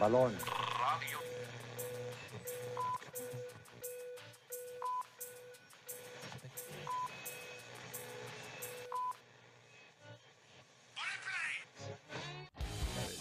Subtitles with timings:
[0.00, 0.32] balón.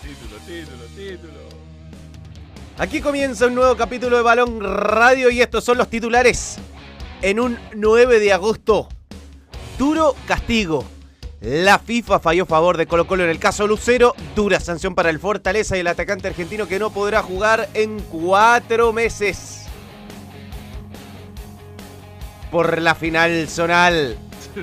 [0.01, 1.39] Título, título, título.
[2.77, 6.57] Aquí comienza un nuevo capítulo de Balón Radio y estos son los titulares.
[7.21, 8.87] En un 9 de agosto,
[9.77, 10.86] duro castigo.
[11.41, 14.14] La FIFA falló a favor de Colo Colo en el caso Lucero.
[14.36, 18.91] Dura sanción para el Fortaleza y el atacante argentino que no podrá jugar en cuatro
[18.91, 19.65] meses.
[22.51, 24.17] Por la final zonal.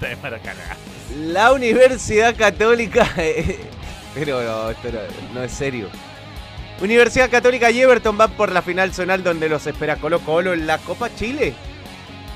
[0.00, 0.76] De Maracaná.
[1.26, 3.08] La Universidad Católica.
[4.14, 5.88] Pero no, esto no, no es serio.
[6.82, 10.66] Universidad Católica y Everton van por la final zonal donde los espera Colo Colo en
[10.66, 11.54] la Copa Chile.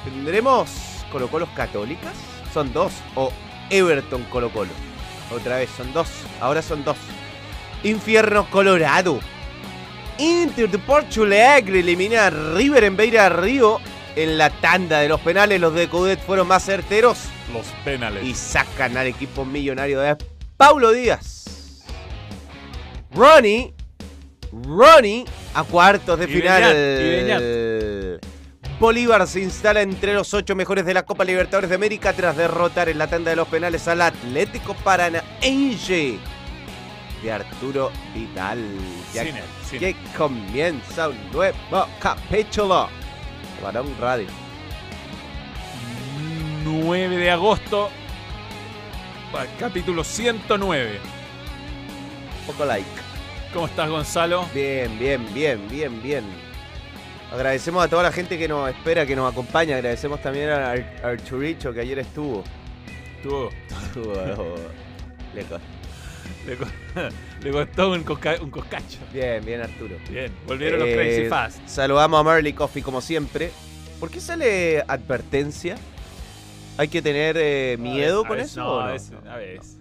[0.05, 0.71] ¿Tendremos
[1.10, 2.34] Colo Colos Católicas?
[2.55, 2.93] Son dos.
[3.17, 3.33] O
[3.69, 4.71] Everton Colo Colo.
[5.35, 6.07] Otra vez, son dos.
[6.41, 6.97] Ahora son dos.
[7.83, 9.19] Infierno Colorado.
[10.19, 13.80] Inter de Porto Alegre elimina a River en Beira Río.
[14.15, 17.19] En la tanda de los penales, los de Cudet fueron más certeros
[17.52, 18.23] Los penales.
[18.24, 20.16] y sacan al equipo millonario de
[20.57, 21.83] Paulo Díaz.
[23.11, 23.74] Ronnie,
[24.52, 25.24] Ronnie
[25.55, 26.63] a cuartos de Y final.
[26.63, 27.93] Beñat, y
[28.80, 32.89] Bolívar se instala entre los ocho mejores de la Copa Libertadores de América tras derrotar
[32.89, 36.19] en la tanda de los penales al Atlético Paranaense
[37.23, 38.61] de Arturo Vidal.
[39.15, 39.79] Ya Cine, cine.
[39.80, 42.89] que comienza un nuevo capítulo.
[43.57, 44.27] de Balón Radio.
[46.65, 47.91] 9 de agosto.
[49.59, 50.99] Capítulo 109.
[52.47, 52.87] Poco like.
[53.52, 54.47] ¿Cómo estás, Gonzalo?
[54.52, 56.54] Bien, bien, bien, bien, bien.
[57.35, 59.77] Agradecemos a toda la gente que nos espera, que nos acompaña.
[59.77, 62.45] Agradecemos también a Ar- Arturicho que ayer estuvo.
[63.16, 63.51] Estuvo,
[64.38, 64.54] oh,
[65.34, 65.59] le co-
[66.47, 66.66] le, co-
[67.43, 68.99] le costó un, cosca- un coscacho.
[69.12, 69.97] Bien, bien, Arturo.
[70.09, 71.67] Bien, volvieron los Eh, Crazy Fast.
[71.67, 73.51] Saludamos a Marley Coffee como siempre.
[73.99, 75.77] ¿Por qué sale advertencia?
[76.77, 78.61] ¿Hay que tener eh, miedo A con eso?
[78.61, 78.93] No, o a no?
[78.93, 79.12] veces.
[79.28, 79.78] A veces.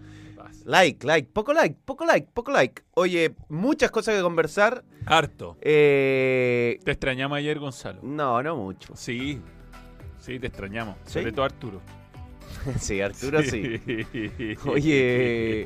[0.66, 2.84] Like, like, poco like, poco like, poco like.
[2.94, 4.84] Oye, muchas cosas que conversar.
[5.06, 5.58] Harto.
[5.62, 8.00] Eh, Te extrañamos ayer, Gonzalo.
[8.04, 8.96] no, no mucho.
[8.96, 9.42] Sí.
[10.20, 10.96] Sí, te extrañamos.
[11.06, 11.14] ¿Sí?
[11.20, 11.82] Sobre todo Arturo.
[12.80, 13.80] Sí, Arturo sí.
[14.66, 15.64] Oye,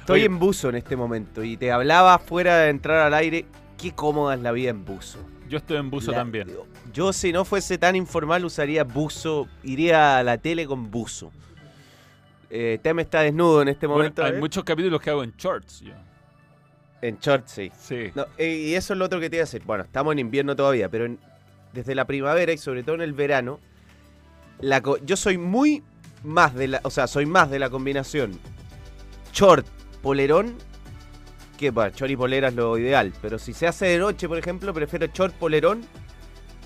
[0.00, 0.24] estoy Oye.
[0.26, 3.46] en buzo en este momento y te hablaba fuera de entrar al aire.
[3.78, 5.18] Qué cómoda es la vida en buzo.
[5.48, 6.48] Yo estoy en buzo La- también.
[6.92, 9.48] Yo, si no fuese tan informal, usaría buzo.
[9.62, 11.30] Iría a la tele con buzo.
[12.54, 14.22] Eh, Tem está desnudo en este Bueno, momento.
[14.24, 14.38] hay ¿eh?
[14.38, 15.80] muchos capítulos que hago en shorts.
[15.80, 15.94] Yo.
[17.00, 17.72] En short, sí.
[17.80, 18.10] Sí.
[18.14, 19.62] No, eh, y eso es lo otro que te iba a decir.
[19.64, 21.18] Bueno, estamos en invierno todavía, pero en-
[21.72, 23.58] desde la primavera y sobre todo en el verano,
[24.60, 25.82] la yo soy muy
[26.22, 28.38] más de la, o sea, soy más de la combinación
[29.32, 29.66] short,
[30.02, 30.54] polerón,
[31.56, 34.36] que bueno, short y polera es lo ideal, pero si se hace de noche, por
[34.36, 35.80] ejemplo, prefiero short, polerón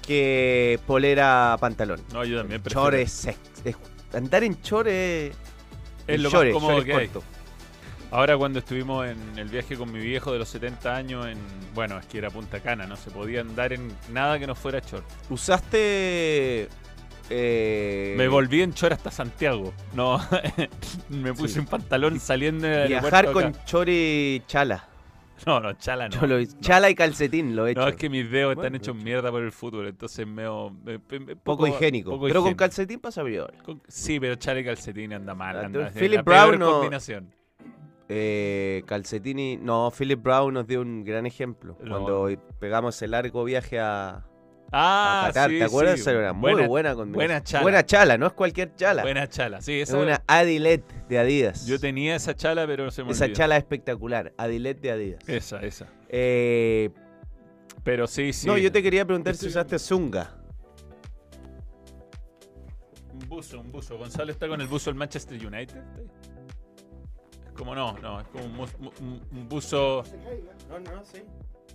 [0.03, 2.01] que polera, pantalón.
[2.13, 2.83] No, yo también prefiero.
[2.83, 3.27] Short es,
[3.65, 3.77] es-
[4.13, 5.33] andar en short es,
[6.07, 7.11] Es lo más cómodo que hay.
[8.11, 11.39] Ahora cuando estuvimos en el viaje con mi viejo de los 70 años, en
[11.75, 14.79] bueno, es que era Punta Cana, no se podía andar en nada que no fuera
[14.79, 15.05] short.
[15.29, 16.69] Usaste
[17.29, 19.75] eh, Me volví en short hasta Santiago.
[19.93, 20.21] No,
[21.09, 21.59] me puse Sí.
[21.61, 23.65] un pantalón saliendo del Viajar con acá.
[23.65, 24.89] chori chala.
[25.47, 26.21] No, no, chala no.
[26.21, 26.57] Yo lo hice.
[26.61, 27.81] Chala y calcetín lo he hecho.
[27.81, 29.05] No, es que mis dedos Bueno, están he hechos hecho.
[29.05, 32.11] mierda por el fútbol, entonces meo, me- me- me- poco, higiénico.
[32.13, 33.53] poco pero con calcetín pasa peor.
[33.65, 35.57] Con- Sí, pero chala y calcetín anda mal.
[35.59, 37.35] Ah, Anda, Philip la peor Brown no- combinación.
[38.09, 39.57] Eh, calcetini.
[39.57, 41.77] No, Philip Brown nos dio un gran ejemplo.
[41.83, 41.91] No.
[42.05, 42.31] Cuando
[42.61, 44.25] pegamos ese largo viaje a,
[44.73, 45.51] Ah, a Qatar.
[45.51, 46.01] sí, ¿Te acuerdas?
[46.01, 46.11] sí.
[46.11, 47.63] Era una muy buena, buena buena chala.
[47.63, 49.03] Buena chala, no es cualquier chala.
[49.03, 49.61] buena chala.
[49.61, 51.67] Sí, es esa, una Adilet de Adidas.
[51.67, 53.37] yo tenía esa chala, pero se me esa olvidó.
[53.37, 54.33] chala es espectacular.
[54.37, 55.29] Adilet de Adidas.
[55.29, 55.87] Esa, esa.
[56.09, 56.91] Eh,
[57.85, 58.47] Pero sí, sí.
[58.49, 60.33] No, yo te quería preguntar si usaste Zunga.
[63.13, 63.97] Un buzo, un buzo.
[63.97, 65.83] Gonzalo está con el buzo del Manchester United.
[67.47, 68.69] Es como no, no, es como un,
[69.01, 70.03] un- un buzo.
[70.69, 71.23] No, no, sí.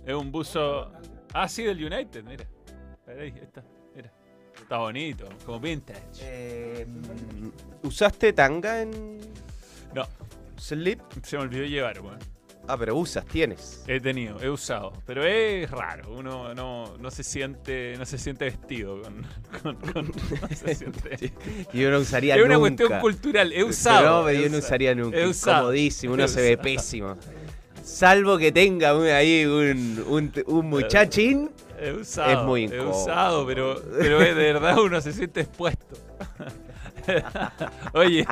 [0.06, 0.92] Es un buzo.
[1.34, 2.44] Ah, sí, del United, mira.
[3.20, 3.62] Ahí, está,
[3.94, 4.12] mira.
[4.60, 6.00] Está bonito, como vintage.
[6.20, 6.86] Eh,
[7.82, 9.18] ¿Usaste tanga en
[9.94, 10.06] No,
[10.56, 11.00] Slip?
[11.22, 12.18] se me olvidó llevar, weón.
[12.68, 13.82] Ah, pero usas, tienes.
[13.88, 16.14] He tenido, he usado, pero es raro.
[16.14, 19.26] Uno no, no se siente, no se siente vestido con,
[19.62, 21.32] con- con- no se siente.
[21.72, 22.76] Yo no usaría es una nunca.
[22.76, 23.52] cuestión cultural.
[23.52, 24.20] He Pero usado.
[24.20, 24.64] No, pero he yo no usado.
[24.66, 25.18] usaría nunca.
[25.18, 25.56] He usado.
[25.62, 26.62] Incomodísimo, uno He se ve usado.
[26.62, 27.16] pésimo.
[27.82, 31.50] Salvo que tenga un- ahí un, un, un muchachín.
[31.82, 32.30] He usado.
[32.30, 32.90] Es muy He incómodo.
[33.02, 35.96] usado, pero, pero de verdad uno se siente expuesto.
[37.94, 38.26] Oye,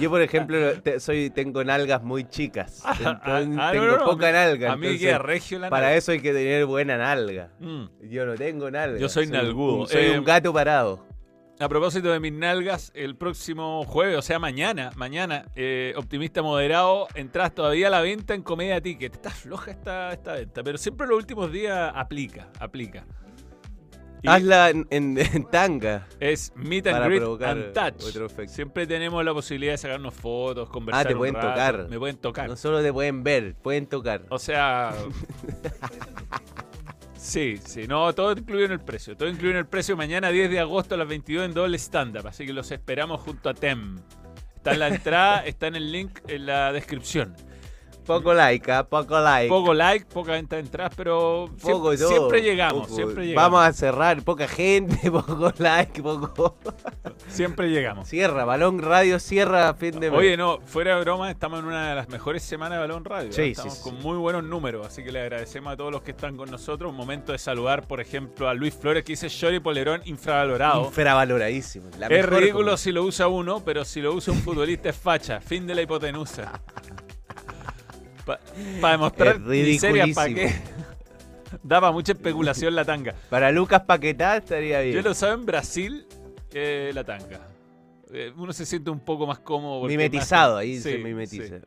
[0.00, 2.82] Yo, por ejemplo, te- soy, tengo nalgas muy chicas.
[2.84, 4.72] Ah, Entonces, ah, no, tengo no, no, poca nalga.
[4.72, 5.96] A mí entonces, queda regio la para nalga.
[5.96, 7.48] eso hay que tener buena nalga.
[7.58, 7.84] Mm.
[8.08, 8.98] Yo no tengo nalga.
[8.98, 9.86] Yo soy un- nalgudo.
[9.88, 11.04] soy Eh, un gato parado.
[11.60, 17.08] A propósito de mis nalgas, el próximo jueves, o sea, mañana, mañana, eh, Optimista Moderado,
[17.16, 19.14] entras todavía a la venta en Comedia Ticket.
[19.16, 23.04] Está floja esta, esta venta, pero siempre los últimos días aplica, aplica.
[24.22, 26.06] Y Hazla en, en- en tanga.
[26.20, 28.04] es Meet and para Greet provocar and Touch.
[28.08, 28.52] otro efecto.
[28.52, 31.48] Siempre tenemos la posibilidad de sacarnos fotos, conversar Ah, te un pueden rato.
[31.48, 31.88] tocar.
[31.88, 32.48] Me pueden tocar.
[32.48, 34.22] No solo te pueden ver, pueden tocar.
[34.28, 34.92] O sea.
[37.28, 39.14] Sí, sí, no, todo incluido en el precio.
[39.14, 42.26] Todo incluido en el precio mañana 10 de agosto a las 22 en doble stand-up.
[42.26, 43.96] Así que los esperamos junto a Tem.
[44.56, 47.36] Está en la entrada, está en el link en la descripción.
[48.08, 48.84] Poco like, ¿ah?
[48.88, 49.48] poco like.
[49.50, 52.94] Poco like, poca venta de entradas, pero Poco siempre, todo, llegamos, poco.
[52.96, 53.50] siempre llegamos.
[53.52, 56.56] Vamos a cerrar, poca gente, poco like, poco.
[57.28, 58.08] Siempre llegamos.
[58.08, 60.18] Cierra, balón radio, cierra fin de mes.
[60.18, 63.28] Oye, no, fuera de broma, estamos en una de las mejores semanas de Balón Radio.
[63.28, 63.32] ¿eh?
[63.32, 64.02] Sí, sí, estamos sí, con sí.
[64.06, 66.90] muy buenos números, así que le agradecemos a todos los que están con nosotros.
[66.90, 70.86] Un momento de saludar, por ejemplo, a Luis Flores que dice Shori Polerón infravalorado.
[70.86, 71.90] infravaloradísimo.
[71.98, 74.96] la Es ridículo como- si lo usa uno, pero si lo usa un futbolista es
[74.96, 75.40] facha.
[75.42, 76.52] Fin de la hipotenusa.
[78.80, 80.52] Para demostrar Es miseria, ¿para qué?
[81.62, 83.14] Daba mucha especulación la tanga.
[83.30, 84.96] Para Lucas Paquetá estaría bien.
[84.96, 86.06] Yo lo usaba en Brasil,
[86.52, 87.40] eh, la tanga.
[88.12, 89.86] Eh, uno se siente un poco más cómodo.
[89.86, 91.58] Mimetizado, más- ahí Sí, se mimetiza.
[91.58, 91.64] sí.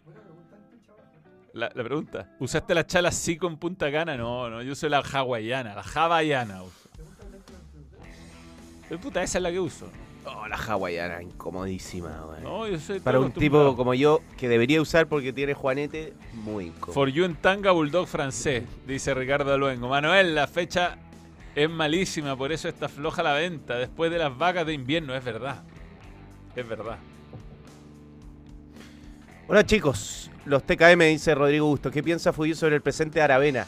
[1.53, 4.15] La, la pregunta, ¿usaste la chala así con Punta Cana?
[4.15, 6.61] No, no, yo uso la hawaiana, la hawaiana
[9.01, 9.89] puta, esa es la que uso.
[10.25, 12.41] Oh, la hawaiana, incomodísima, güey.
[12.43, 16.65] No, yo soy Para un tipo como yo, que debería usar porque tiene Juanete, muy
[16.67, 16.93] incómodo.
[16.93, 19.89] For you en tanga bulldog francés, dice Ricardo Aluengo.
[19.89, 20.97] Manuel, la fecha
[21.55, 23.77] es malísima, por eso está floja la venta.
[23.77, 25.63] Después de las vacas de invierno, es verdad.
[26.55, 26.97] Es verdad.
[29.47, 31.91] Hola chicos, los TKM, dice Rodrigo Gusto.
[31.91, 33.65] ¿Qué piensa Fuyu sobre el presente de Aravena?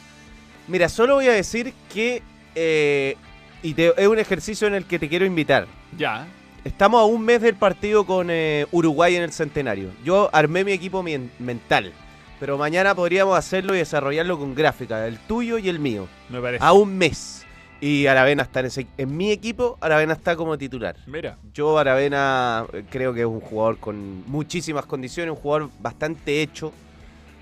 [0.68, 2.22] Mira, solo voy a decir que...
[2.54, 3.16] eh,
[3.62, 5.66] y te- es un ejercicio en el que te quiero invitar.
[5.96, 6.26] Ya.
[6.64, 9.90] Estamos a un mes del partido con eh, Uruguay en el centenario.
[10.02, 11.02] Yo armé mi equipo
[11.38, 11.92] mental.
[12.40, 16.08] Pero mañana podríamos hacerlo y desarrollarlo con gráfica, el tuyo y el mío.
[16.28, 16.64] Me parece.
[16.64, 17.46] A un mes.
[17.80, 20.96] Y Aravena está en, ese, en mi equipo, Aravena está como titular.
[21.06, 26.72] Mira, Yo Aravena creo que es un jugador con muchísimas condiciones, un jugador bastante hecho.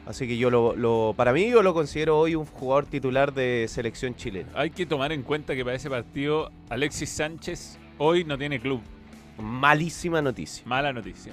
[0.05, 3.67] Así que yo lo, lo- para mí yo lo considero hoy un jugador titular de
[3.69, 4.49] selección chilena.
[4.55, 8.81] hay que tomar en cuenta que para ese partido Alexis Sánchez hoy no tiene club.
[9.39, 10.63] Malísima noticia.
[10.67, 11.33] Mala noticia.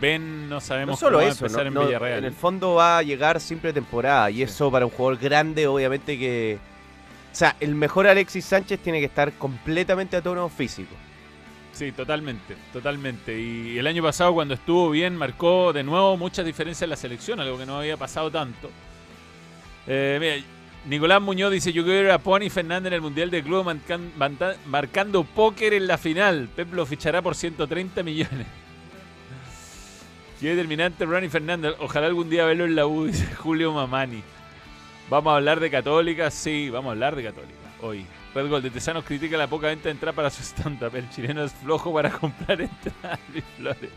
[0.00, 2.18] Ben no No sabemos solo cómo va a eso, empezar no- en no, Villarreal.
[2.20, 6.18] en el fondo va a llegar simple temporada y eso para un jugador grande obviamente
[6.18, 6.58] que...
[7.32, 10.94] O sea, el mejor Alexis Sánchez tiene que estar completamente a tono físico.
[11.72, 13.38] Sí, totalmente, totalmente.
[13.38, 17.38] Y el año pasado cuando estuvo bien marcó de nuevo muchas diferencias en la selección,
[17.40, 18.70] algo que no había pasado tanto.
[19.86, 20.46] Eh, mira,
[20.86, 23.66] Nicolás Muñoz dice, yo quiero ver a Pony Fernández en el Mundial de Club
[24.66, 26.48] marcando póker en la final.
[26.54, 28.46] Pep lo fichará por 130 millones.
[30.40, 31.74] Qué determinante Ronnie Fernández.
[31.80, 34.22] Ojalá algún día verlo en la U, dice Julio Mamani.
[35.10, 38.06] Vamos a hablar de Católica, sí, vamos a hablar de Católica hoy.
[38.34, 40.94] Red Gold de Tesanos critica la poca venta de entrada para su stand-up.
[40.94, 43.90] El chileno es flojo para comprar entradas, Luis Flores.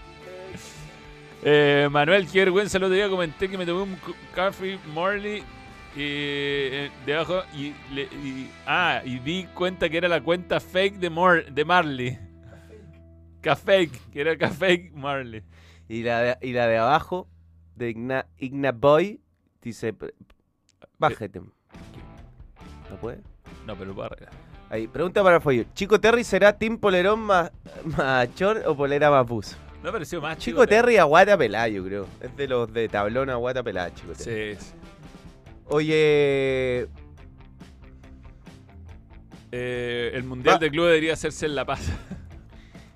[1.43, 2.77] Eh, Manuel, qué vergüenza.
[2.77, 3.97] El otro día comenté que me tomé un
[4.33, 5.43] Coffee Morley
[5.95, 10.95] y eh, debajo y, le- y- ah y di cuenta que era la cuenta fake
[10.99, 12.19] de Mor de Marley.
[13.41, 15.43] Café, que era Café Marley.
[15.89, 17.27] Y la de, y la de abajo,
[17.75, 19.19] de Igna, Igna Boy,
[19.61, 19.93] dice...
[19.93, 20.13] "P-
[20.99, 21.39] Bájate.
[21.39, 23.19] ¿No puede?
[23.65, 24.15] No, pero para.
[24.69, 25.65] Ahí, pregunta para Foyo.
[25.73, 27.51] ¿Chico Terry será Team Polerón más,
[27.97, 29.57] más chor o polera más buzo?
[29.83, 32.07] No ha parecido más Chico Terry a guata pelada, yo creo.
[32.21, 34.55] Es de los de tablón a guata pelada, Chico Terry.
[34.55, 34.73] Sí, sí.
[35.71, 36.87] Oye,
[39.53, 41.81] Eh, el Mundial Va- de Club debería hacerse en La Paz.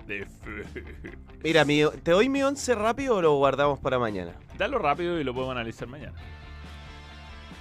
[1.44, 4.32] Mira, mi- ¿te doy mi once rápido o lo guardamos para mañana?
[4.58, 6.13] Dalo rápido y lo podemos analizar mañana.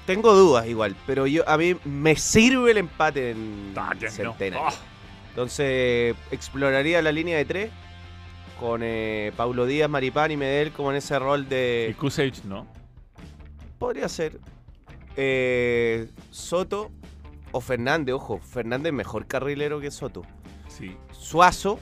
[0.07, 4.11] Tengo dudas igual, pero yo a mí me sirve el empate en Ah, no.
[4.11, 4.67] Centenario.
[4.69, 4.73] Ah.
[5.31, 7.71] Entonces, exploraría la línea de tres
[8.61, 11.97] con eh, Paulo Díaz, Maripán y Medel como en ese rol Y de...
[11.99, 12.67] Kusevich no.
[13.79, 14.39] Podría ser
[15.17, 16.91] eh, Soto
[17.53, 20.23] o Fernández, ojo, Fernández mejor carrilero que Soto.
[20.69, 20.97] Sí.
[21.13, 21.79] Suazo,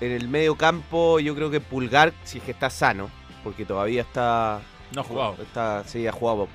[0.00, 3.08] en el medio campo yo creo que Pulgar, si es que está sano,
[3.42, 4.60] porque todavía está...
[4.94, 5.36] No ha jugado.
[5.42, 6.48] Está, sí, ha jugado.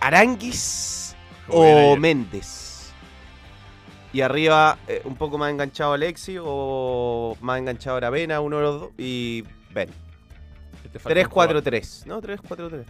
[0.00, 1.16] Aranguis
[1.48, 1.96] o.
[1.96, 2.92] Méndez.
[4.12, 8.80] Y arriba eh, un poco más enganchado Alexi o más enganchado Aravena, uno de los
[8.80, 8.90] dos.
[8.96, 9.44] Y.
[10.84, 11.62] Este jugador.
[11.62, 12.06] 3-4-3.
[12.06, 12.84] No, 3-4-3.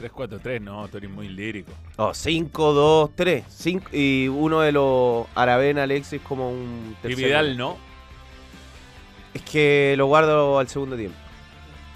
[0.00, 1.72] 3-4-3, no, tú eres muy lírico.
[1.96, 3.44] Oh, 5-2-3.
[3.48, 7.26] Cinco- Y uno de los Aravena Alexis como un Y tercero.
[7.26, 7.76] Vidal no.
[9.34, 11.16] Es que lo guardo al segundo tiempo.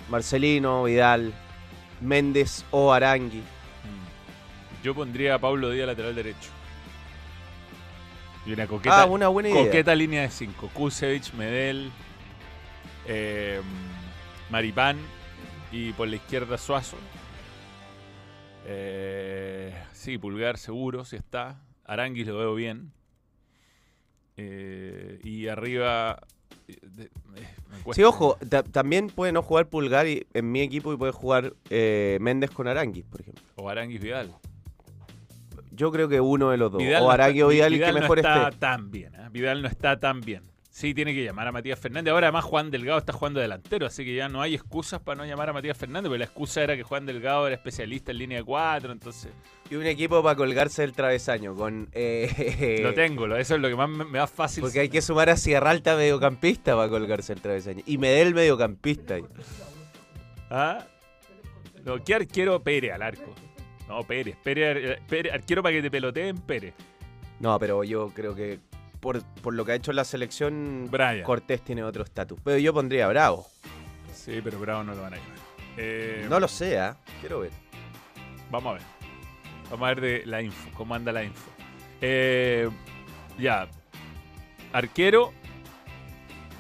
[0.09, 1.33] Marcelino, Vidal,
[2.01, 3.39] Méndez o Arangui.
[3.41, 4.83] Mm.
[4.85, 6.51] Yo pondría a Pablo Díaz lateral derecho.
[8.47, 9.65] Y una coqueta, Ah, una buena idea.
[9.65, 10.69] coqueta línea de 5.
[10.73, 11.91] Kusevich, Medel,
[13.07, 13.61] eh,
[14.51, 14.97] Maripán
[15.73, 16.97] y por la izquierda Suazo.
[18.69, 21.61] Eh, sí, Pulgar seguro, si está.
[21.85, 22.93] Aranguis lo veo bien.
[24.37, 26.19] Eh, y arriba...
[26.69, 27.11] eh, de-
[27.71, 27.95] me cuesta.
[27.95, 31.55] Sí, ojo, ta- también puede no jugar Pulgar y- en mi equipo y puede jugar
[31.71, 33.43] eh, Méndez con Arangui, por ejemplo.
[33.57, 34.35] O Aranguis Vidal.
[35.71, 36.83] Yo creo que uno de los dos.
[36.83, 38.59] Vidal o no Arangui está- o Vidal, el Vidal que no mejor está esté.
[38.59, 39.15] tan bien.
[39.15, 39.29] ¿eh?
[39.31, 40.43] Vidal no está tan bien.
[40.77, 42.13] Sí, tiene que llamar a Matías Fernández.
[42.13, 45.25] Ahora además Juan Delgado está jugando delantero, así que ya no hay excusas para no
[45.25, 48.37] llamar a Matías Fernández, porque la excusa era que Juan Delgado era especialista en línea
[48.41, 49.33] de 4, entonces
[49.71, 51.55] Y un equipo para colgarse del travesaño.
[51.55, 54.61] Con, eh, lo tengo, lo- eso es lo que más me, me da fácil.
[54.61, 57.83] Porque hay que sumar a Sierra Alta mediocampista para colgarse el travesaño.
[57.87, 59.17] Y Medel mediocampista.
[60.51, 60.85] ¿Ah?
[61.85, 63.35] No, ¿Qué arquero Pérez al arco?
[63.89, 66.75] No, Pérez, Pérez, Pérez, arquero para que te peloteen Pérez.
[67.41, 68.59] No, pero yo creo que
[69.07, 71.23] por, por lo que ha hecho la selección, Brian.
[71.23, 72.41] Cortés tiene otro estatus.
[72.43, 73.47] Pero yo pondría Bravo.
[74.13, 75.37] Sí, pero Bravo no lo van a llamar.
[75.77, 76.97] Eh, No lo sé, ¿ah?
[77.21, 77.53] Quiero ver.
[78.51, 78.83] Vamos a ver.
[79.71, 81.49] Vamos a ver de la info, cómo anda la info.
[82.01, 82.69] Eh,
[83.39, 83.69] ya.
[84.73, 85.33] Arquero.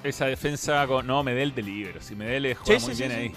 [0.04, 1.04] Esa defensa con.
[1.04, 2.00] No, Medel de libero.
[2.00, 3.32] Si Medel juega Sí, muy sí, bien sí, ahí.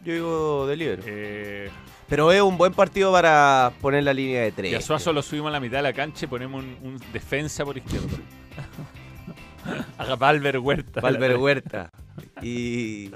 [0.00, 1.02] Yo digo de libero.
[1.06, 1.70] Eh,
[2.08, 4.74] Pero es un buen partido para poner la línea de y tres.
[4.74, 7.64] a Suazo lo subimos a la mitad de la cancha y ponemos un, un defensa
[7.64, 8.06] por izquierda.
[9.98, 11.00] Haga Valver Huerta.
[11.00, 11.90] Valver Huerta.
[12.42, 13.10] Y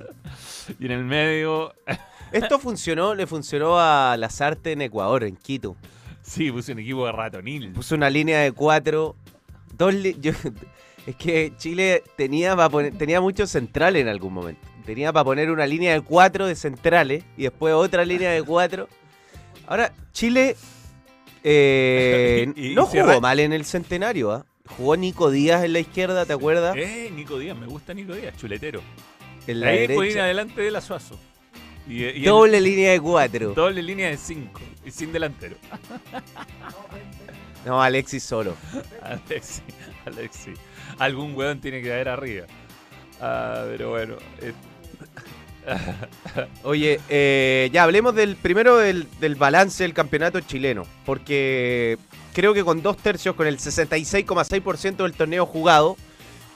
[0.78, 1.74] Y en el medio.
[2.32, 5.76] esto funcionó, le funcionó a Lazarte en Ecuador, en Quito.
[6.22, 7.72] Sí, puse un equipo de ratonil.
[7.72, 9.16] Puso una línea de cuatro.
[9.76, 10.32] Dos li- yo-
[11.06, 12.56] es que Chile tenía,
[12.98, 14.66] tenía muchos centrales en algún momento.
[14.86, 18.88] Tenía para poner una línea de cuatro de centrales y después otra línea de cuatro.
[19.66, 20.56] Ahora, Chile
[21.44, 24.30] eh, Y- y no jugó mal en el centenario.
[24.32, 24.46] ¿ah?
[24.76, 26.76] Jugó Nico Díaz en la izquierda, ¿te acuerdas?
[26.76, 28.80] Eh, Nico Díaz, me gusta Nico Díaz, chuletero.
[29.46, 31.18] En la Ahí puede ir adelante de la Suazo.
[31.88, 33.54] En- Doble línea de cuatro.
[33.54, 35.56] Doble línea de 5 y sin delantero.
[37.64, 38.56] No, Alexis solo.
[39.02, 39.62] Alexi,
[40.04, 40.52] Alexi.
[40.98, 42.46] Algún hueón tiene que haber arriba.
[43.20, 44.16] Ah, pero bueno.
[44.40, 44.52] eh,
[46.62, 50.84] Oye, eh, ya hablemos del primero del, del balance del campeonato chileno.
[51.04, 51.98] Porque
[52.32, 55.96] creo que con dos tercios, con el 66,6% del torneo jugado,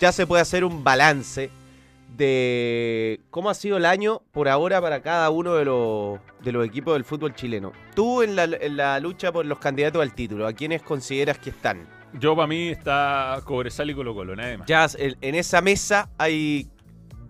[0.01, 1.51] ya se puede hacer un balance
[2.17, 6.67] de cómo ha sido el año por ahora para cada uno de los, de los
[6.67, 7.73] equipos del fútbol chileno.
[7.95, 11.51] Tú en la, en la lucha por los candidatos al título, ¿a quiénes consideras que
[11.51, 11.87] están?
[12.13, 14.67] yo para mí está Cobresal y Colo Colo, nada más.
[14.67, 16.69] Ya en, en esa mesa hay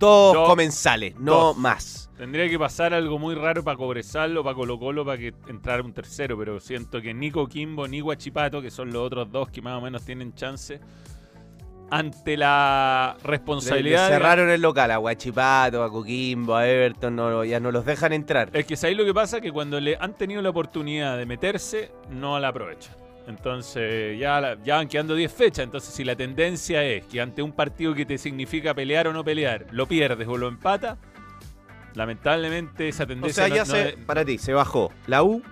[0.00, 0.48] dos, Dos.
[0.48, 1.56] comensales, no Dos.
[1.58, 2.10] más.
[2.16, 5.82] Tendría que pasar algo muy raro para Cobresal o para Colo Colo para que entrara
[5.82, 9.62] un tercero, pero siento que Nico Kimbo ni Guachipato, que son los otros dos que
[9.62, 10.80] más o menos tienen chance,
[11.90, 14.08] ante la Le- le responsabilidad...
[14.08, 18.12] de- cerraron el local a Guachipato, a Coquimbo, a Everton, no, ya no los dejan
[18.12, 18.50] entrar.
[18.52, 21.90] Es que ahí lo que pasa que cuando le han tenido la oportunidad de meterse,
[22.10, 22.94] no la aprovechan.
[23.26, 25.64] Entonces ya, ya van quedando 10 fechas.
[25.64, 29.24] Entonces si la tendencia es que ante un partido que te significa pelear o no
[29.24, 30.98] pelear, lo pierdes o lo empatas,
[31.94, 35.42] lamentablemente esa O tendencia sea, no, ya no- se, para ti, se bajó la U.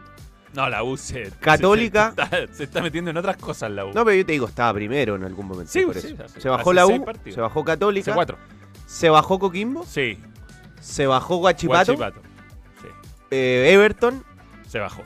[0.54, 2.14] no, la U se, Católica.
[2.16, 3.92] Se, se está, se está metiendo en otras cosas la U.
[3.92, 5.70] No, pero yo te digo, estaba primero en algún momento.
[5.72, 6.24] Sí, por sí, eso.
[6.24, 7.34] hace- se bajó hace la U, partidos.
[7.34, 8.38] se bajó Hace Católica, cuatro.
[8.86, 10.18] se bajó Coquimbo, Sí.
[10.80, 12.26] se bajó Guachipato, Guachipato.
[12.82, 12.88] Sí.
[13.30, 14.24] eh, Everton,
[14.66, 15.02] Se bajó.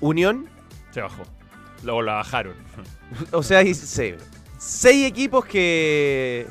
[0.00, 0.48] Unión.
[0.90, 1.22] Se bajó.
[1.84, 2.54] Luego la bajaron.
[3.32, 4.16] O sea, hay seis,
[4.58, 6.46] seis equipos que...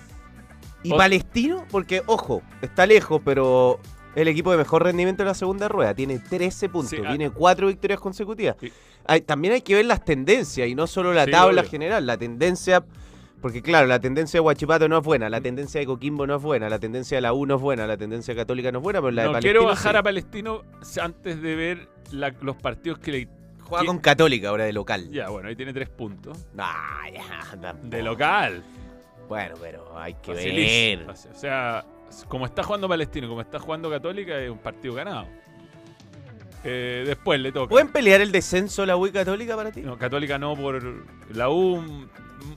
[0.84, 3.80] Y O- Palestino, porque, ojo, está lejos, pero
[4.16, 5.94] el equipo de mejor rendimiento en la segunda rueda.
[5.94, 7.10] Tiene 13 puntos, Sí, ah.
[7.10, 8.56] tiene cuatro victorias consecutivas.
[8.60, 8.72] Sí.
[9.06, 11.72] Hay- también hay que ver las tendencias y no solo la Sí, tabla obvio.
[11.72, 12.84] general, la tendencia...
[13.42, 16.42] Porque claro, la tendencia de Guachipato no es buena, la tendencia de Coquimbo no es
[16.42, 19.02] buena, la tendencia de la U no es buena, la tendencia católica no es buena,
[19.02, 20.62] pero la de no Palestino quiero bajar a Palestino
[21.02, 23.28] antes de ver la- los partidos que le
[23.74, 23.96] Juega ¿Quién?
[23.96, 25.10] con Católica ahora de local.
[25.10, 26.46] Ya, bueno, ahí tiene tres puntos.
[26.58, 27.88] Ah, ya, tampoco.
[27.89, 28.63] De local.
[29.27, 31.08] Bueno, pero hay que Facilísimo.
[31.08, 31.10] ver.
[31.10, 31.86] O sea,
[32.27, 35.27] como está jugando Palestino, como está jugando Católica, es un partido ganado.
[36.63, 37.70] Eh, después le toca.
[37.70, 39.82] ¿Pueden pelear el descenso la U y Católica para ti?
[39.82, 40.82] No, Católica no por
[41.34, 42.08] la U.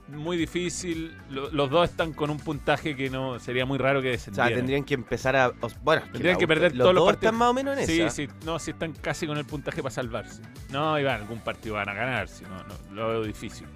[0.08, 1.16] muy difícil.
[1.30, 4.48] Lo- los dos están con un puntaje que no sería muy raro que O descendieran.
[4.48, 5.48] sea, tendrían que empezar a.
[5.48, 7.32] o- bueno, Tendrían que U- perder los todos los dos partidos.
[7.32, 8.10] están más o menos en Sí, esa.
[8.10, 10.42] sí, no, si están casi con el puntaje para salvarse.
[10.70, 13.66] No, Iván, algún partido van a ganar, si no, no, lo veo difícil.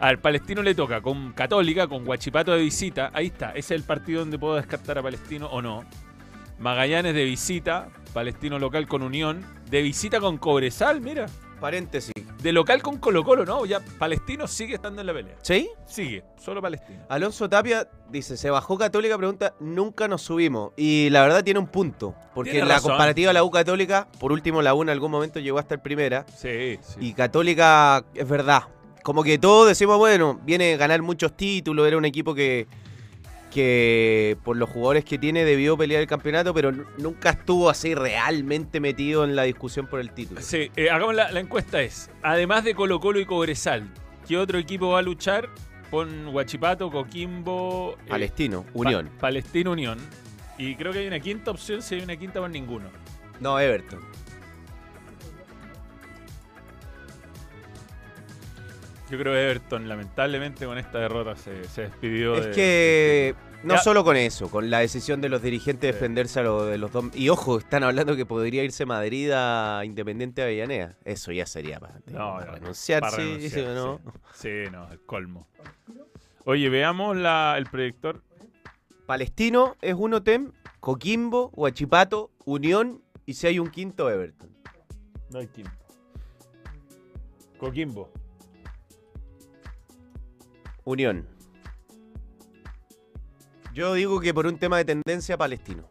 [0.00, 3.10] A ver, Palestino le toca con Católica, con Guachipato de visita.
[3.12, 5.84] Ahí está, ese es el partido donde puedo descartar a Palestino o no.
[6.60, 9.44] Magallanes de visita, Palestino local con Unión.
[9.70, 11.26] De visita con Cobresal, mira.
[11.60, 12.12] Paréntesis.
[12.42, 13.66] De local con Colo Colo, ¿no?
[13.66, 15.34] Ya Palestino sigue estando en la pelea.
[15.42, 15.68] ¿Sí?
[15.86, 17.00] Sigue, solo Palestino.
[17.08, 20.70] Alonso Tapia dice, se bajó Católica, pregunta, nunca nos subimos.
[20.76, 22.14] Y la verdad tiene un punto.
[22.34, 22.92] Porque Tiene en la razón.
[22.92, 25.82] comparativa a la U Católica, por último la U en algún momento llegó a estar
[25.82, 26.24] primera.
[26.36, 26.96] Sí, sí.
[27.00, 28.62] Y Católica, es verdad.
[29.02, 32.68] Como que todos decimos, bueno, viene a ganar muchos títulos, era un equipo que,
[33.50, 38.80] que por los jugadores que tiene debió pelear el campeonato, pero nunca estuvo así realmente
[38.80, 40.40] metido en la discusión por el título.
[40.40, 43.88] Sí, eh, hagamos la, la encuesta es, además de Colo Colo y Cobresal,
[44.26, 45.48] ¿qué otro equipo va a luchar?
[45.90, 49.10] Pon Huachipato, Coquimbo, eh, Palestino, Pa- Unión.
[49.18, 49.98] Palestino Unión.
[50.58, 52.88] Y creo que hay una quinta opción, si hay una quinta por ninguno.
[53.40, 54.00] No, Everton.
[59.10, 63.34] Yo creo que Everton, lamentablemente, con esta derrota se, se despidió Es de- que
[63.64, 63.80] no Ya.
[63.80, 65.94] solo con eso, con la decisión de los dirigentes de Sí.
[65.94, 67.06] defenderse a lo de los dos.
[67.14, 70.96] Y ojo, están hablando que podría irse Madrid a Independiente de Avellaneda.
[71.04, 74.00] Eso ya sería para, No, para no, renunciar, para sí, renunciar, sí no.
[74.34, 75.48] Sí, no, el colmo.
[76.44, 78.22] Oye, veamos la, el proyector.
[79.06, 84.50] Palestino es uno TEM, Coquimbo, Huachipato, Unión y si hay un quinto, Everton.
[85.30, 85.70] No hay quinto.
[87.58, 88.12] Coquimbo.
[90.88, 91.26] Unión.
[93.74, 95.86] Yo digo que por un tema de tendencia, Palestino.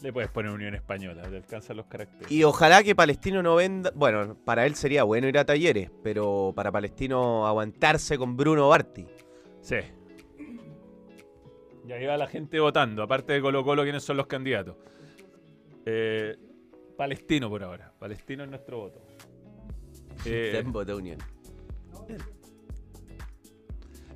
[0.00, 2.30] Le puedes poner Unión Española, te alcanzan los caracteres.
[2.30, 3.90] Y ojalá que Palestino no venda.
[3.96, 9.06] Bueno, para él sería bueno ir a talleres, pero para Palestino aguantarse con Bruno Barti.
[9.60, 9.76] Sí.
[11.88, 14.76] Y ahí va la gente votando, aparte de Colo Colo, ¿quiénes son los candidatos?
[15.84, 16.36] Eh,
[16.96, 17.92] Palestino por ahora.
[17.98, 19.00] Palestino es nuestro voto.
[20.24, 20.62] Eh,
[20.94, 21.18] Unión.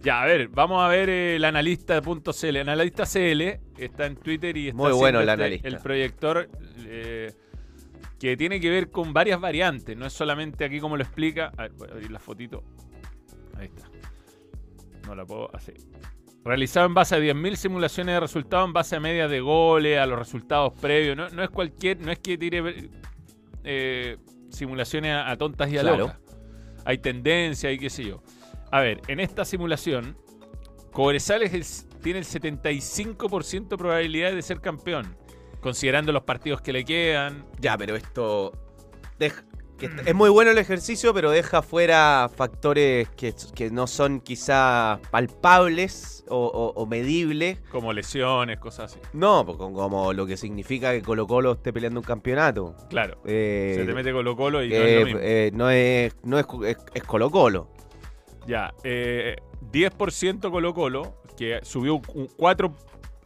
[0.07, 2.57] Ya, a ver, vamos a ver eh, el analista.cl.
[2.59, 3.42] Analista CL
[3.77, 5.69] está en Twitter y está Muy bueno el este- analista.
[5.69, 6.49] el proyector
[6.87, 7.33] eh,
[8.19, 9.97] que tiene que ver con varias variantes.
[9.97, 11.53] No es solamente aquí como lo explica.
[11.57, 12.62] A ver, voy a abrir la fotito.
[13.59, 13.88] Ahí está.
[15.07, 15.75] No la puedo hacer.
[16.45, 20.07] Realizado en base a 10.000 simulaciones de resultados, en base a medias de goles, a
[20.07, 21.16] los resultados previos.
[21.16, 22.88] No, no es cualquier, no es que tire
[23.64, 24.16] eh,
[24.51, 25.99] simulaciones a, a tontas y a Claro.
[25.99, 26.21] locas.
[26.85, 28.23] Hay tendencia y qué sé yo.
[28.70, 30.16] A ver, en esta simulación,
[30.92, 35.16] Cobresal es el- tiene el 75% de probabilidades de ser campeón,
[35.61, 37.44] considerando los partidos que le quedan.
[37.61, 38.52] Ya, pero esto.
[39.18, 39.44] deja-
[39.79, 44.20] que est- es muy bueno el ejercicio, pero deja fuera factores que, que no son
[44.20, 47.59] quizá palpables o, o- o medibles.
[47.70, 49.00] Como lesiones, cosas así.
[49.12, 52.74] No, como, lo que significa que Colo Colo esté peleando un campeonato.
[52.88, 53.20] Claro.
[53.26, 55.20] Eh, se te mete Colo Colo y no eh, es lo mismo.
[55.22, 57.68] eh, no es, no es, es- es Colo Colo.
[58.46, 59.37] Ya, eh,
[59.72, 62.74] 10% Colo Colo, que subió un 4...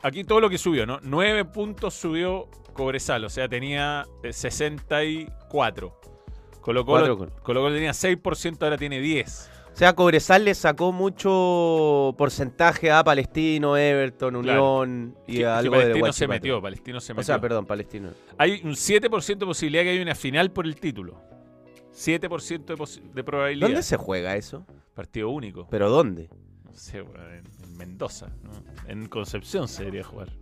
[0.02, 0.98] Aquí todo lo que subió, ¿no?
[1.02, 6.00] 9 puntos subió Cobresal, o sea, tenía eh, 64.
[6.60, 7.42] Colo Cuatro Colo, Colo.
[7.42, 9.50] Colo Colo tenía 6%, ahora tiene 10.
[9.72, 14.80] O sea, Cobresal le sacó mucho porcentaje a Palestino, Everton, Claro.
[14.80, 17.20] Unión y Que- que algo de Palestino se metió, Palestino se metió.
[17.20, 18.10] O sea, perdón, Palestino.
[18.36, 21.22] Hay un 7% de posibilidad que haya una final por el título.
[22.06, 23.68] 7% de, posi- de probabilidad.
[23.68, 24.64] ¿Dónde se juega eso?
[24.94, 25.66] Partido único.
[25.70, 26.28] ¿Pero dónde?
[26.64, 28.28] No sé, bueno, en, en Mendoza.
[28.42, 28.50] ¿no?
[28.88, 30.28] En Concepción se debería jugar.
[30.28, 30.36] No,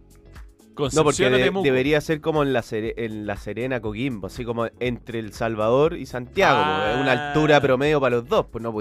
[0.85, 1.65] porque Concepción o de- Temuco.
[1.65, 5.97] debería ser como en la, Sere- en la Serena Coquimbo, así como entre El Salvador
[5.97, 6.59] y Santiago.
[6.63, 6.91] Ah.
[6.93, 8.47] pues, una altura promedio para los dos.
[8.47, 8.73] Pues no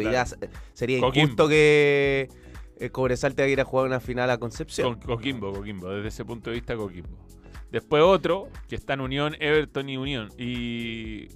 [0.74, 1.24] sería Coquimbo.
[1.24, 2.30] injusto que
[2.80, 4.94] eh, Cobresal tenga que ir a jugar una final a Concepción.
[5.00, 5.90] Con- Coquimbo, Coquimbo.
[5.90, 7.18] Desde ese punto de vista, Coquimbo.
[7.72, 10.30] Después otro, que está en Unión, Everton y Unión.
[10.38, 11.30] Y,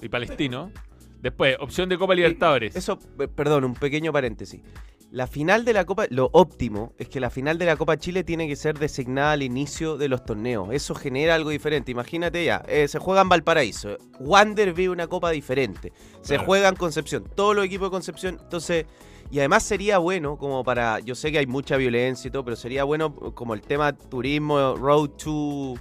[0.00, 0.72] y Palestino.
[1.20, 2.76] Después, opción de Copa Libertadores.
[2.76, 4.62] Eso, eh, perdón, un pequeño paréntesis.
[5.10, 8.24] La final de la Copa, lo óptimo es que la final de la Copa Chile
[8.24, 10.68] tiene que ser designada al inicio de los torneos.
[10.70, 11.90] Eso genera algo diferente.
[11.90, 13.96] Imagínate ya, eh, se juega en Valparaíso.
[14.20, 15.92] Wander vive una Copa diferente.
[16.20, 16.44] Se Claro.
[16.44, 17.24] juega en Concepción.
[17.34, 18.38] Todos los equipos de Concepción.
[18.42, 18.84] Entonces,
[19.30, 22.56] y además sería bueno como para, yo sé que hay mucha violencia y todo, pero
[22.56, 25.74] sería bueno como el tema turismo, road to,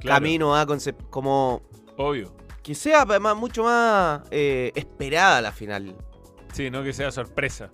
[0.00, 1.62] Claro, camino a Concepción, como
[1.96, 2.32] Obvio.
[2.62, 5.94] Que sea además mucho más eh, esperada la final.
[6.52, 7.70] Sí, no que sea sorpresa.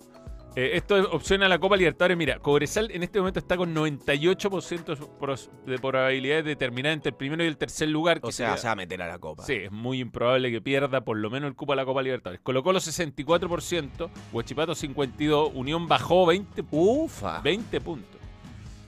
[0.55, 2.17] Eh, esto es opción a la Copa Libertadores.
[2.17, 7.15] Mira, Cobresal en este momento está con 98% pros- de probabilidades de terminar entre el
[7.15, 8.19] primero y el tercer lugar.
[8.23, 9.43] O sea, se va a meter a la copa.
[9.45, 12.41] Sí, es muy improbable que pierda por lo menos el cupo a la Copa Libertadores.
[12.41, 17.41] Colocó los 64%, Huachipato 52%, Unión bajó 20, Ufa.
[17.41, 18.19] 20 puntos.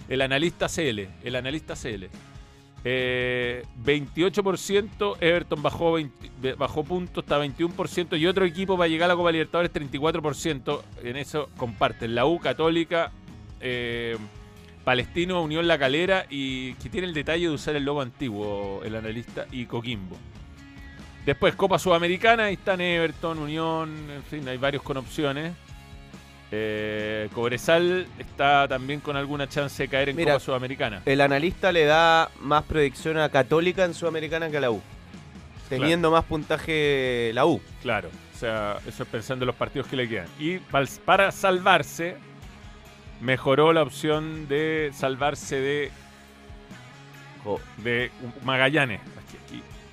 [0.09, 2.09] El analista CL, el analista CL.
[2.83, 9.05] Eh, 28%, Everton bajó, 20 bajó puntos, está 21%, y otro equipo va a llegar
[9.05, 10.81] a la Copa Libertadores 34%.
[11.03, 13.11] En eso comparten la U, Católica,
[13.59, 14.17] eh,
[14.83, 18.95] Palestino, Unión La Calera, y que tiene el detalle de usar el logo antiguo, el
[18.95, 20.17] analista, y Coquimbo.
[21.25, 25.53] Después Copa Sudamericana, ahí están Everton, Unión, en fin, hay varios con opciones.
[26.53, 31.01] Eh, Cobresal está también con alguna chance de caer en Mira, Copa Sudamericana.
[31.05, 34.81] El analista le da más predicción a Católica en Sudamericana que a la U.
[35.69, 37.61] Teniendo más puntaje la U.
[37.81, 40.27] Claro, o sea, eso es pensando en los partidos que le quedan.
[40.37, 40.57] Y
[41.05, 42.17] para salvarse,
[43.21, 45.91] mejoró la opción de salvarse de,
[47.77, 48.11] de
[48.43, 48.99] Magallanes.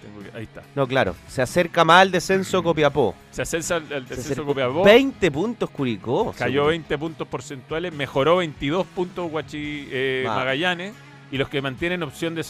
[0.02, 0.62] Tengo que- ahí está.
[0.74, 1.14] No, claro.
[1.28, 3.14] Se acerca más al descenso Copiapó.
[3.30, 4.44] Se acerca Se descenso.
[4.44, 4.84] Copiapó.
[4.84, 6.32] 20 puntos Curicó.
[6.32, 6.66] Cayó seguro.
[6.68, 10.24] 20 puntos porcentuales, mejoró 22 puntos Guachi, eh.
[10.26, 10.94] Magallanes.
[11.30, 12.42] Y los que mantienen opción de-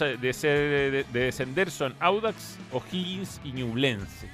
[1.12, 4.28] de descender son Audax, O'Higgins y Ñublense.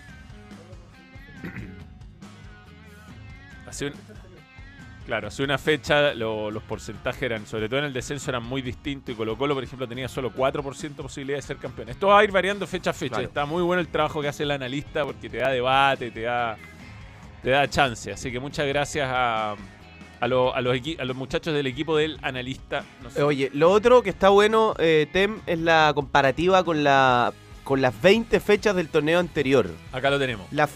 [3.67, 3.95] Hace un-
[5.07, 8.63] claro, hace una fecha lo- los porcentajes eran, sobre todo en el descenso, eran muy
[8.63, 9.13] distintos.
[9.15, 11.89] Y Colo Colo, por ejemplo, tenía solo 4% de posibilidad de ser campeón.
[11.89, 13.15] Esto va a ir variando fecha a fecha.
[13.17, 13.29] Claro.
[13.29, 16.57] Está muy bueno el trabajo que hace el analista porque te da debate, te da,
[17.43, 18.11] te da chance.
[18.13, 19.57] Así que muchas gracias a,
[20.21, 22.85] a, lo- a los, a los muchachos del equipo del analista.
[23.03, 23.23] No sé.
[23.23, 28.01] Oye, lo otro que está bueno, eh, Tem, es la comparativa con, la, con las
[28.01, 29.69] 20 fechas del torneo anterior.
[29.93, 30.47] Acá lo tenemos.
[30.51, 30.71] Las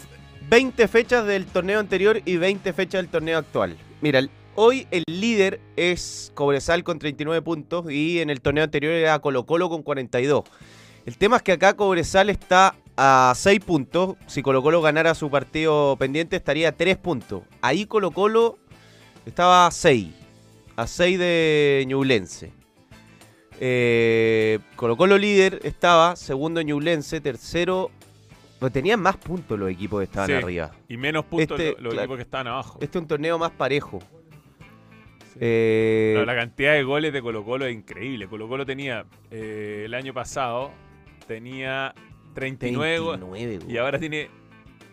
[0.49, 3.75] 20 fechas del torneo anterior y 20 fechas del torneo actual.
[4.01, 4.21] Mira,
[4.55, 9.45] hoy el líder es Cobresal con 39 puntos y en el torneo anterior era Colo
[9.45, 10.43] Colo con 42.
[11.05, 14.15] El tema es que acá Cobresal está a 6 puntos.
[14.27, 17.43] Si Colo Colo ganara su partido pendiente estaría a 3 puntos.
[17.61, 18.57] Ahí Colo Colo
[19.25, 20.07] estaba a 6.
[20.77, 22.53] A 6 de Ñublense.
[23.59, 27.91] Eh, Colo Colo líder estaba, segundo Ñublense, tercero...
[28.59, 30.33] Pues tenían más puntos los equipos que estaban Sí.
[30.33, 30.71] arriba.
[30.87, 31.99] Y menos puntos Este, lo- los claro.
[32.03, 32.79] equipos que estaban abajo.
[32.81, 33.99] Este es un torneo más parejo.
[35.33, 35.37] Sí.
[35.41, 38.27] Eh, No, la cantidad de goles de Colo Colo es increíble.
[38.27, 40.71] Colo Colo tenía, eh, el año pasado,
[41.27, 41.93] tenía
[42.33, 43.79] 39 goles 29 y goles.
[43.79, 44.29] ahora tiene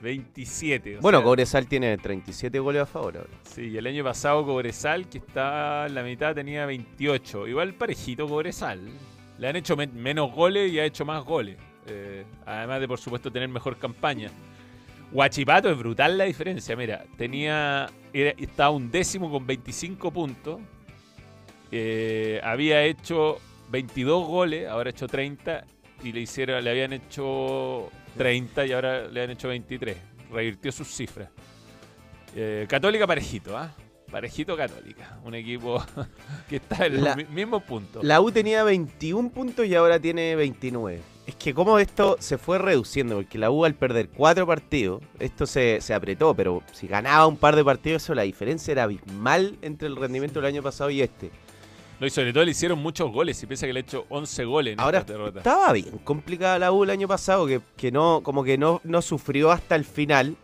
[0.03, 0.99] 27.
[0.99, 3.31] o Bueno, sea, Cobresal tiene 37 goles a favor ahora.
[3.45, 7.47] Sí, y el año pasado Cobresal, que está en la mitad, tenía 28.
[7.49, 8.81] Igual parejito Cobresal.
[9.39, 11.57] Le han hecho men- menos goles y ha hecho más goles.
[11.89, 14.31] Eh, además de, por supuesto, tener mejor campaña.
[15.13, 16.75] Huachipato es brutal la diferencia.
[16.77, 20.61] Mira, tenía era- estaba un décimo con 25 puntos.
[21.73, 23.39] Eh, había hecho
[23.71, 25.65] 22 goles, ahora ha hecho 30.
[26.03, 29.97] Y le hicieron, le habían hecho 30 y ahora le han hecho 23.
[30.31, 31.29] Revirtió sus cifras.
[32.35, 33.73] Eh, Católica parejito, ¿ah?
[34.11, 35.19] Parejito Católica.
[35.25, 35.83] Un equipo
[36.49, 38.05] que está en los mi- mismos puntos.
[38.05, 41.01] La U tenía 21 puntos y ahora tiene 29.
[41.27, 45.45] Es que como esto se fue reduciendo, porque la U al perder cuatro partidos, esto
[45.45, 49.59] se, se apretó, pero si ganaba un par de partidos, eso la diferencia era abismal
[49.61, 51.33] entre el rendimiento del año pasado y este.
[51.99, 53.43] No, y sobre todo le hicieron muchos goles.
[53.43, 55.39] Y piensa que le ha hecho 11 goles en Ahora esta derrota.
[55.41, 59.03] estaba bien complicada la U el año pasado, que, que no, como que no, no
[59.03, 60.37] sufrió hasta el final.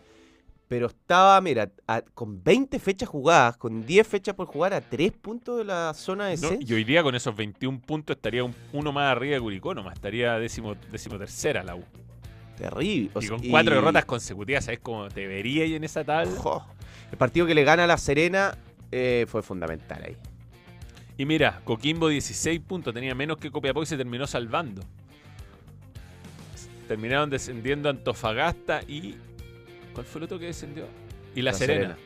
[0.73, 5.11] Pero estaba, mira, a- con 20 fechas jugadas, con 10 fechas por jugar a 3
[5.11, 8.55] puntos de la zona de No, y hoy día con esos 21 puntos estaría un-
[8.71, 9.93] uno más arriba de Curicó nomás.
[9.93, 11.83] Estaría décimo, décimo tercera la U.
[12.57, 13.11] Terrible.
[13.13, 16.31] O y con cuatro derrotas consecutivas, ¿sabes cómo te vería ahí en esa tabla?
[16.39, 16.65] Jo.
[17.11, 18.57] El partido que le gana a La Serena
[18.91, 20.17] eh, fue fundamental ahí.
[21.19, 24.81] Y mira, Coquimbo 16 puntos, tenía menos que Copiapó y se terminó salvando.
[26.87, 29.17] Terminaron descendiendo Antofagasta y.
[29.93, 30.85] ¿Cuál fue el otro que descendió?
[31.35, 31.95] Y La, La Serena.
[31.95, 31.97] Serena.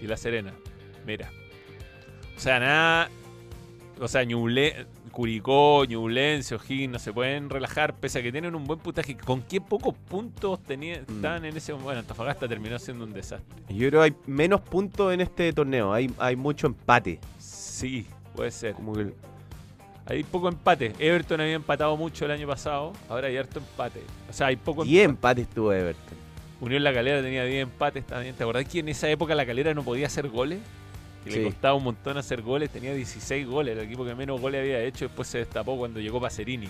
[0.00, 0.52] Y La Serena.
[1.06, 1.30] Mira.
[2.36, 3.10] O sea, nada.
[4.00, 8.64] O sea, Ñuble, Curicó, Ñublense, O'Higgins no se pueden relajar, pese a que tienen un
[8.64, 9.14] buen puntaje.
[9.16, 11.24] ¿Con qué pocos puntos tenían, Mm.
[11.44, 11.84] en ese momento?
[11.84, 13.46] Bueno, Antofagasta terminó siendo un desastre.
[13.68, 15.92] Yo creo que hay menos puntos en este torneo.
[15.92, 17.18] Hay, hay mucho empate.
[17.38, 18.72] Sí, puede ser.
[18.74, 19.12] Como que
[20.06, 20.92] Hay poco empate.
[20.98, 22.92] Everton había empatado mucho el año pasado.
[23.08, 24.00] Ahora hay harto empate.
[24.28, 25.42] O sea, hay poco 10 empate.
[25.42, 26.18] empates tuvo Everton.
[26.60, 28.34] Unión La Calera tenía 10 empates también.
[28.34, 30.58] ¿Te acordás que en esa época La Calera no podía hacer goles?
[31.24, 31.38] Que Sí.
[31.38, 32.70] le costaba un montón hacer goles.
[32.70, 33.76] Tenía 16 goles.
[33.76, 35.06] El equipo que menos goles había hecho.
[35.06, 36.68] Después se destapó cuando llegó Pacerini.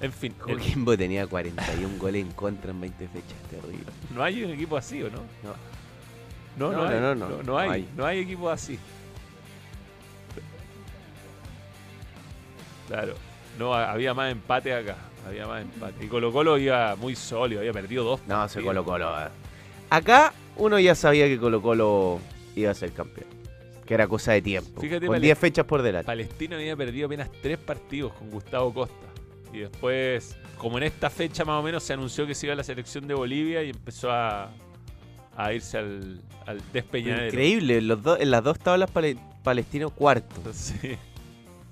[0.00, 3.38] En fin, el- Coquimbo tenía 41 goles en contra en 20 fechas.
[3.50, 3.84] Terrible.
[4.12, 5.18] no hay un equipo así, ¿o no?
[6.58, 7.88] No, no, No, hay, no, no, no, hay, hay.
[7.96, 8.78] no hay equipos así.
[12.88, 13.14] Claro,
[13.58, 16.04] no, ha- había más empate acá, había más empate.
[16.04, 18.20] Y Colo Colo iba muy sólido, había perdido dos.
[18.26, 18.60] No, se.
[18.62, 19.10] Colo Colo.
[19.20, 19.28] eh.
[19.90, 22.18] Acá uno ya sabía que Colo Colo
[22.56, 23.26] iba a ser campeón.
[23.86, 24.80] Que era cosa de tiempo.
[24.80, 26.06] Fíjate, con Vale- 10 fechas por delante.
[26.06, 28.94] Palestino había perdido apenas tres partidos con Gustavo Costa.
[29.52, 32.56] Y después, como en esta fecha más o menos, se anunció que se iba a
[32.56, 34.50] la selección de Bolivia y empezó a,
[35.36, 37.26] a irse al, al despeñadero.
[37.26, 40.40] Increíble, los dos- en las dos tablas pale- Palestino cuarto.
[40.52, 40.96] Sí.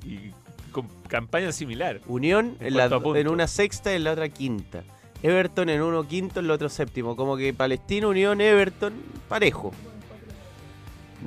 [0.05, 0.33] Y
[0.71, 2.01] con campaña similar.
[2.07, 4.83] Unión En en, la- en una sexta y en la otra quinta.
[5.23, 7.15] Everton en uno quinto, en el otro séptimo.
[7.17, 8.95] Como que Palestino, Unión, Everton,
[9.29, 9.73] parejo.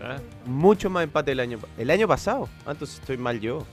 [0.01, 0.17] ¿ah?
[0.45, 2.49] Mucho más empate el año el año pasado.
[2.65, 3.65] Ah, entonces estoy mal yo.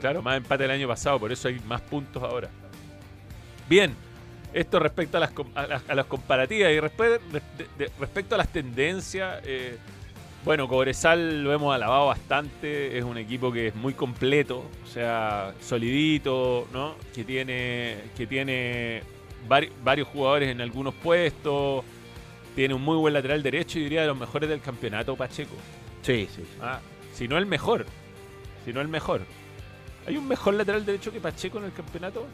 [0.00, 2.50] Claro, más empate el año pasado, por eso hay más puntos ahora.
[3.68, 3.94] Bien,
[4.52, 8.38] esto respecto a las, a las, a las comparativas y respe- de- de- respecto a
[8.38, 9.40] las tendencias.
[9.44, 9.78] eh,
[10.46, 15.52] bueno, Cobresal lo hemos alabado bastante, es un equipo que es muy completo, o sea,
[15.60, 16.94] solidito, ¿no?
[17.12, 19.02] Que tiene, que tiene
[19.48, 21.84] vari- varios jugadores en algunos puestos,
[22.54, 25.56] tiene un muy buen lateral derecho y diría de los mejores del campeonato, Pacheco.
[26.02, 26.42] Sí, sí.
[26.62, 26.78] Ah,
[27.12, 27.84] si no el mejor.
[28.64, 29.22] Si no el mejor.
[30.06, 32.24] ¿Hay un mejor lateral derecho que Pacheco en el campeonato?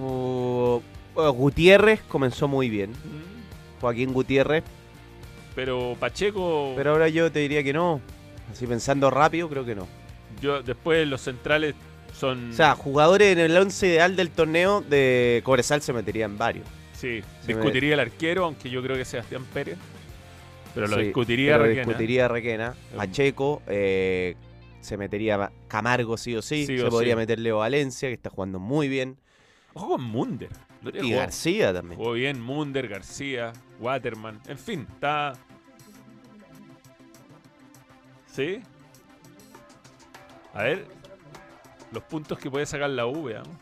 [0.00, 0.80] Uh,
[1.14, 2.90] Gutiérrez comenzó muy bien.
[2.92, 4.64] Mm, Joaquín Gutiérrez.
[5.56, 8.00] Pero Pacheco, Pero ahora yo te diría que no.
[8.52, 9.88] Así pensando rápido, creo que no.
[10.40, 11.74] yo después los centrales
[12.16, 12.50] son...
[12.50, 16.66] O sea, jugadores en el 11 ideal del torneo de Cobresal se meterían varios.
[16.92, 19.76] sí, se me- discutiría el arquero, aunque yo creo que Sebastián Pérez.
[20.74, 21.86] Pero lo Sí, discutiría pero Requena.
[21.86, 22.74] discutiría Requena.
[22.92, 23.62] Um, Pacheco.
[23.66, 24.36] eh,
[24.82, 26.66] se metería Camargo sí o sí.
[26.66, 27.16] Sí se o podría sí.
[27.16, 29.16] meter Leo Valencia, que está jugando muy bien.
[29.74, 30.50] Ojo con Munder.
[30.94, 31.98] Y jugó- García también.
[31.98, 34.40] Jugó bien Munder, García, Waterman.
[34.46, 35.32] En fin, está.
[38.36, 38.60] ¿Sí?
[40.52, 40.86] A ver.
[41.90, 43.56] Los puntos que puede sacar la U, veamos.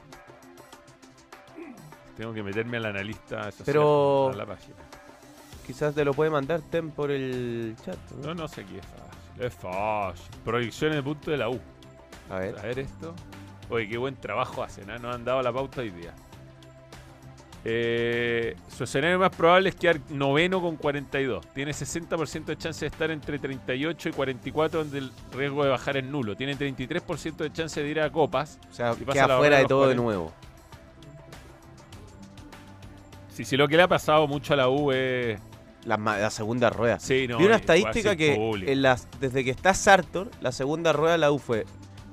[2.17, 4.75] Tengo que meterme al analista social, Pero- a la página.
[5.65, 7.97] Quizás te lo puede mandar Tem por el chat.
[8.21, 8.29] ¿no?
[8.29, 9.45] No, no sé aquí es fácil.
[9.45, 10.41] Es fácil.
[10.45, 11.61] Proyecciones de puntos de la U.
[12.31, 12.59] A ver.
[12.59, 13.15] A ver esto.
[13.71, 14.99] Oye, qué buen trabajo hacen, ¿eh?
[14.99, 16.15] Nos han dado la pauta hoy día.
[17.66, 21.46] Eh, su escenario más probable es quedar noveno con 42.
[21.55, 25.96] Tiene 60% de chance de estar entre 38 y 44, donde el riesgo de bajar
[25.96, 26.37] es nulo.
[26.37, 28.59] Tiene 33% de chance de ir a copas.
[28.70, 30.03] O sea, queda fuera de todo de 40.
[30.03, 30.33] nuevo.
[33.31, 35.40] Si, si lo que le ha pasado mucho a la U es.
[35.87, 36.98] La, segunda rueda.
[37.00, 37.38] Sí, no.
[37.38, 38.70] Vi una estadística que público.
[38.70, 41.66] en las, desde que está Sartor, la segunda rueda de la U fue,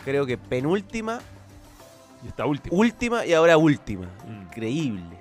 [0.03, 1.19] creo que penúltima,
[2.23, 2.75] Y está último.
[2.75, 4.07] última y ahora última.
[4.27, 4.41] Mm.
[4.43, 5.20] Increíble.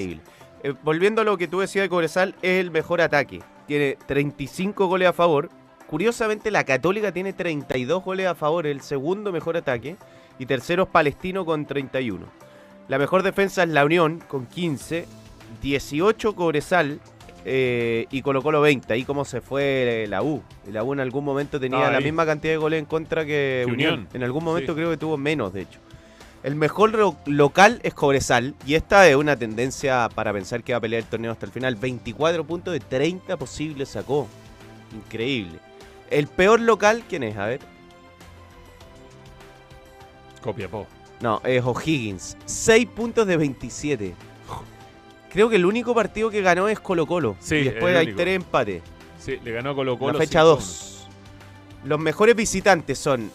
[0.00, 0.22] Increíble.
[0.64, 3.40] Eh, volviendo a lo que tú decías de Cobresal, es el mejor ataque.
[3.66, 5.48] Tiene 35 goles a favor.
[5.88, 9.96] Curiosamente, la Católica tiene 32 goles a favor, el segundo mejor ataque.
[10.38, 12.26] Y tercero es Palestino con 31.
[12.88, 15.06] La mejor defensa es la Unión con 15.
[15.60, 16.98] 18 Cobresal
[17.44, 18.92] eh, y Colo Colo 20.
[18.92, 20.42] Ahí como se fue la U.
[20.70, 23.64] La U en algún momento tenía Ah, la misma cantidad de goles en contra que
[23.66, 23.92] Que Unión.
[23.94, 24.08] Unión.
[24.14, 24.76] En algún momento Sí.
[24.76, 25.78] creo que tuvo menos, de hecho.
[26.42, 30.80] El mejor local es Cobresal y esta es una tendencia para pensar que va a
[30.80, 31.76] pelear el torneo hasta el final.
[31.76, 34.26] 24 puntos de 30 posibles sacó.
[34.92, 35.60] Increíble.
[36.10, 37.36] El peor local, ¿quién es?
[37.36, 37.60] A ver.
[40.42, 40.86] Copiapó.
[41.20, 42.36] No, es O'Higgins.
[42.44, 44.14] 6 puntos de 27.
[45.32, 47.36] Creo que el único partido que ganó es Colo Colo.
[47.38, 48.82] Sí, y después hay tres empates.
[49.20, 50.14] Sí, le ganó a Colo Colo.
[50.14, 50.44] La fecha 5-1.
[50.44, 51.08] 2.
[51.84, 53.30] Los mejores visitantes son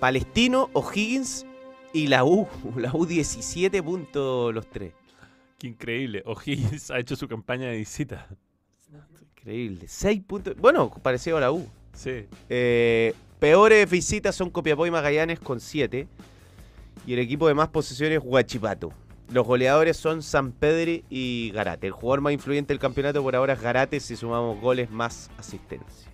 [0.00, 1.46] Palestino, O'Higgins
[1.92, 2.46] y la U.
[2.76, 4.92] La U 17 puntos los tres.
[5.58, 6.22] Qué increíble.
[6.24, 8.26] O'Higgins ha hecho su campaña de visita.
[9.36, 9.86] Increíble.
[9.88, 10.56] 6 puntos.
[10.56, 11.66] Bueno, parecido a la U.
[11.92, 12.26] Sí.
[12.48, 16.06] Eh, peores visitas son Copiapó y Magallanes con 7.
[17.06, 18.92] Y el equipo de más posesiones Huachipato.
[19.30, 21.86] Los goleadores son San Pedri y Garate.
[21.86, 26.09] El jugador más influyente del campeonato por ahora es Garate si sumamos goles más asistencia.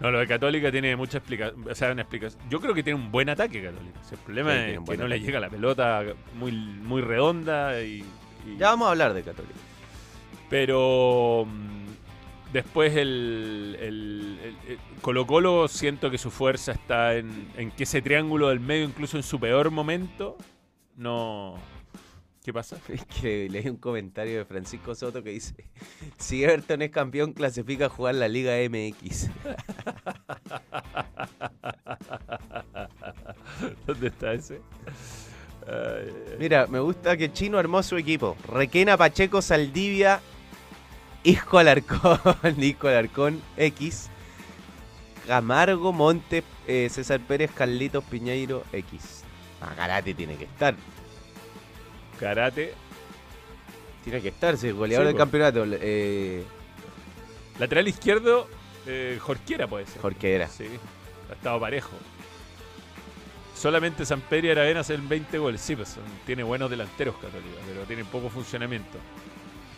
[0.00, 1.64] No, lo de Católica tiene mucha explicación.
[1.70, 2.42] O sea, una explicación.
[2.50, 3.98] Yo creo que tiene un buen ataque Católica.
[4.00, 6.02] O sea, el problema Sí, es que no le llega la pelota
[6.34, 8.04] muy, muy redonda y.
[8.46, 9.54] y- Ya vamos a hablar de Católica.
[10.50, 17.48] Pero mm, después el, el- el- el Colo Colo siento que su fuerza está en,
[17.56, 20.36] en que ese triángulo del medio, incluso en su peor momento,
[20.96, 21.56] no...
[22.46, 22.78] ¿Qué pasa?
[23.20, 25.56] Que leí un comentario de Francisco Soto que dice:
[26.16, 29.30] Si Everton es campeón, clasifica a jugar la Liga MX.
[33.86, 34.60] ¿Dónde está ese?
[35.66, 38.36] Ay, Mira, me gusta que Chino armó su equipo.
[38.46, 40.20] Requena, Pacheco, Saldivia
[41.24, 42.20] Isco Alarcón,
[42.62, 44.08] Isco Alarcón X,
[45.26, 49.24] Camargo, Monte, eh, César Pérez, Carlitos Piñeiro X.
[49.76, 50.76] Karate tiene que estar.
[52.18, 52.74] Karate.
[54.04, 55.64] Tiene que estar, si el goleador Sí, del campeonato.
[55.68, 56.44] Eh,
[57.58, 58.48] Lateral izquierdo,
[58.86, 60.00] eh, Jorquera puede ser.
[60.02, 60.48] Jorquera.
[60.48, 60.66] Sí,
[61.30, 61.90] ha estado parejo.
[63.54, 65.60] Solamente San Pedro y Aravena hacen 20 goles.
[65.60, 68.98] Sí, pues son- tiene buenos delanteros Católica, pero tiene poco funcionamiento.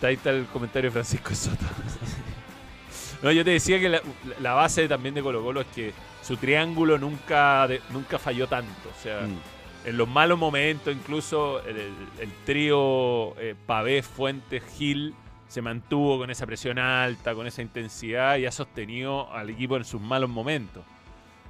[0.02, 1.56] Ahí está el comentario de Francisco Soto.
[3.22, 4.02] no, yo te decía que la,
[4.40, 8.88] la base también de Colo Colo es que su triángulo nunca, de- nunca falló tanto.
[8.88, 9.38] O sea, mm,
[9.84, 15.14] en los malos momentos, incluso el, el- el trío eh, Pavé, Fuentes, Gil
[15.48, 19.84] se mantuvo con esa presión alta, con esa intensidad y ha sostenido al equipo en
[19.84, 20.84] sus malos momentos.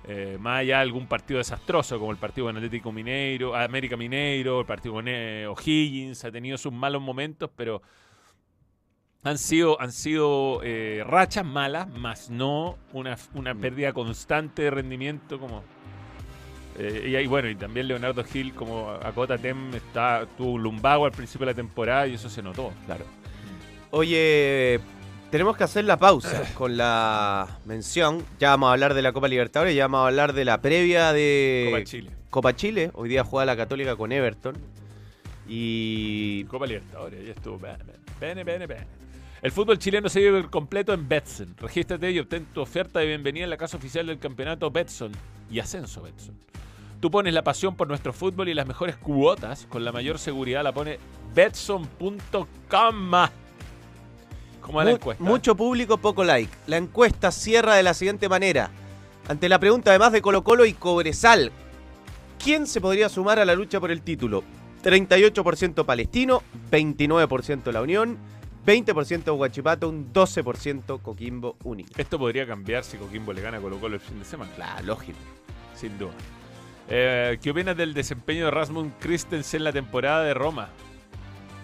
[0.07, 4.61] Eh, más allá de algún partido desastroso, como el partido con Atlético Mineiro, América Mineiro,
[4.61, 7.83] el partido con eh, O'Higgins, ha tenido sus malos momentos, pero
[9.25, 15.39] han sido, han sido eh, rachas malas, más no una, una pérdida constante de rendimiento
[15.41, 15.65] como,
[16.79, 21.13] eh, y, bueno, y también Leonardo Gil, como Acota Tem, está, tuvo un lumbago al
[21.13, 22.73] principio de la temporada y eso se notó.
[22.87, 23.05] Claro.
[23.91, 24.79] Oye,
[25.31, 28.25] tenemos que hacer la pausa con la mención.
[28.39, 31.13] Ya vamos a hablar de la Copa Libertadores, ya vamos a hablar de la previa
[31.13, 32.11] de Copa Chile.
[32.31, 32.91] Copa Chile.
[32.95, 34.57] Hoy día juega la Católica con Everton.
[35.49, 37.59] Y Copa Libertadores, ya estuvo.
[37.59, 37.79] Bene,
[38.21, 38.87] bene, bene, bene.
[39.41, 41.57] El fútbol chileno se vive completo en Betson.
[41.57, 45.13] Regístrate y obtén tu oferta de bienvenida en la casa oficial del campeonato Betson
[45.51, 46.37] y Ascenso Betson.
[47.01, 50.65] Tú pones la pasión por nuestro fútbol y las mejores cuotas con la mayor seguridad
[50.65, 50.99] la pone
[51.35, 53.13] Betson.com.
[54.61, 55.23] ¿Cómo va la encuesta?
[55.23, 56.53] Mucho público, poco like.
[56.67, 58.71] La encuesta cierra de la siguiente manera.
[59.29, 61.53] Ante la pregunta además de Colo Colo y Cobresal,
[62.43, 64.43] ¿quién se podría sumar a la lucha por el título?
[64.83, 68.19] 38% Palestino, 29% La Unión,
[68.67, 71.91] 20% Huachipato, un 12% Coquimbo Único.
[71.97, 74.51] Esto podría cambiar si Coquimbo le gana a Colo Colo el fin de semana.
[74.59, 75.19] La lógica.
[75.75, 76.13] Sin duda.
[76.91, 80.71] Eh, ¿Qué opinas del desempeño de Rasmus Christensen en la temporada de Roma?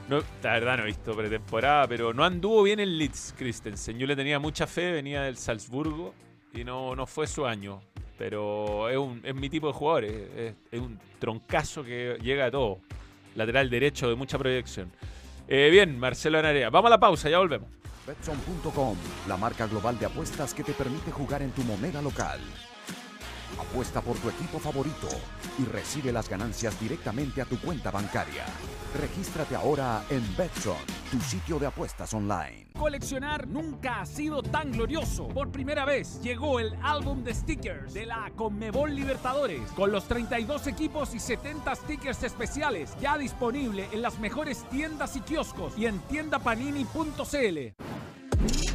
[0.08, 3.98] No, la verdad no he visto pretemporada, pero no anduvo bien en Leeds Christensen.
[3.98, 6.14] Yo le tenía mucha fe, venía del Salzburgo
[6.52, 7.80] y no, no fue su año.
[8.18, 12.80] Pero es, un, es mi tipo de jugador, es, un troncazo que llega a todo.
[13.34, 14.92] Lateral derecho de mucha proyección.
[15.48, 16.68] Eh, bien, Marcelo Anarea.
[16.68, 17.68] Vamos a la pausa, ya volvemos.
[18.06, 22.38] Betson.com, la marca global de apuestas que te permite jugar en tu moneda local.
[23.58, 25.08] Apuesta por tu equipo favorito
[25.58, 28.44] y recibe las ganancias directamente a tu cuenta bancaria.
[29.00, 30.76] Regístrate ahora en Betson,
[31.10, 32.66] tu sitio de apuestas online.
[32.78, 35.28] Coleccionar nunca ha sido tan glorioso.
[35.28, 40.66] Por primera vez llegó el álbum de stickers de la Conmebol Libertadores con los 32
[40.66, 45.98] equipos y 70 stickers especiales ya disponible en las mejores tiendas y kioscos y en
[46.00, 48.73] tiendapanini.cl.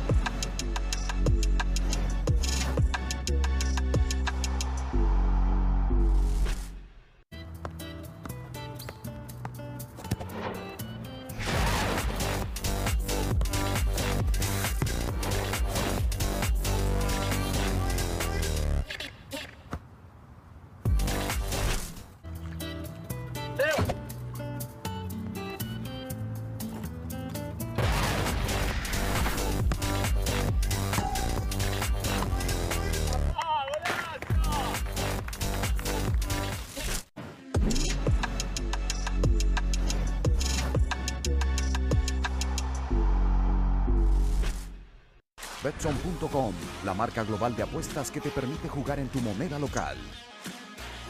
[45.70, 46.52] Betson.com,
[46.84, 49.98] la marca global de apuestas que te permite jugar en tu moneda local.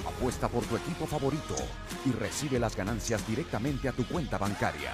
[0.06, 1.56] Apuesta por tu equipo favorito
[2.06, 4.92] y recibe las ganancias directamente a tu cuenta bancaria.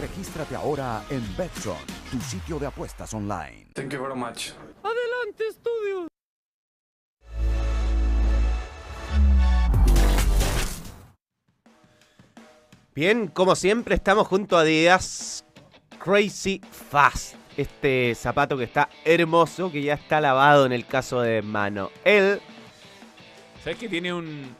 [0.00, 1.76] Regístrate ahora en Betson,
[2.10, 3.66] tu sitio de apuestas online.
[3.74, 4.52] Thank you very much.
[12.94, 15.44] Bien, como siempre, estamos junto a Adidas
[15.98, 17.41] Crazy Fast.
[17.56, 21.90] Este zapato que está hermoso, que ya está lavado en el caso de mano.
[22.04, 22.40] Él,
[23.62, 24.54] ¿Sabes que tiene un.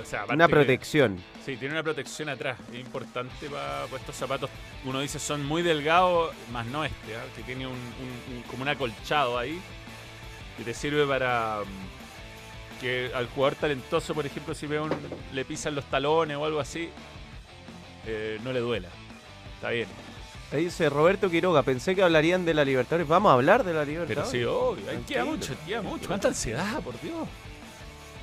[0.00, 1.18] o sea, aparte una que- protección.
[1.44, 2.58] Sí, tiene una protección atrás.
[2.72, 4.48] Es importante para estos zapatos.
[4.84, 7.24] Uno dice son muy delgados, más no este, ¿ah?
[7.34, 9.60] que tiene un, un- un- como un acolchado ahí.
[10.56, 14.90] Que te sirve para mm, que al jugador talentoso, por ejemplo, si ve un,
[15.32, 16.90] le pisan los talones o algo así,
[18.06, 18.88] eh, no le duela.
[19.56, 19.88] Está bien.
[20.52, 23.06] Ahí dice Roberto Quiroga, pensé que hablarían de la Libertadores.
[23.06, 24.30] Vamos a hablar de la Pero Libertadores.
[24.32, 24.90] sí, obvio.
[24.90, 26.06] Ahí queda mucho, queda mucho.
[26.08, 27.28] ¿Cuánta ansiedad, por Dios?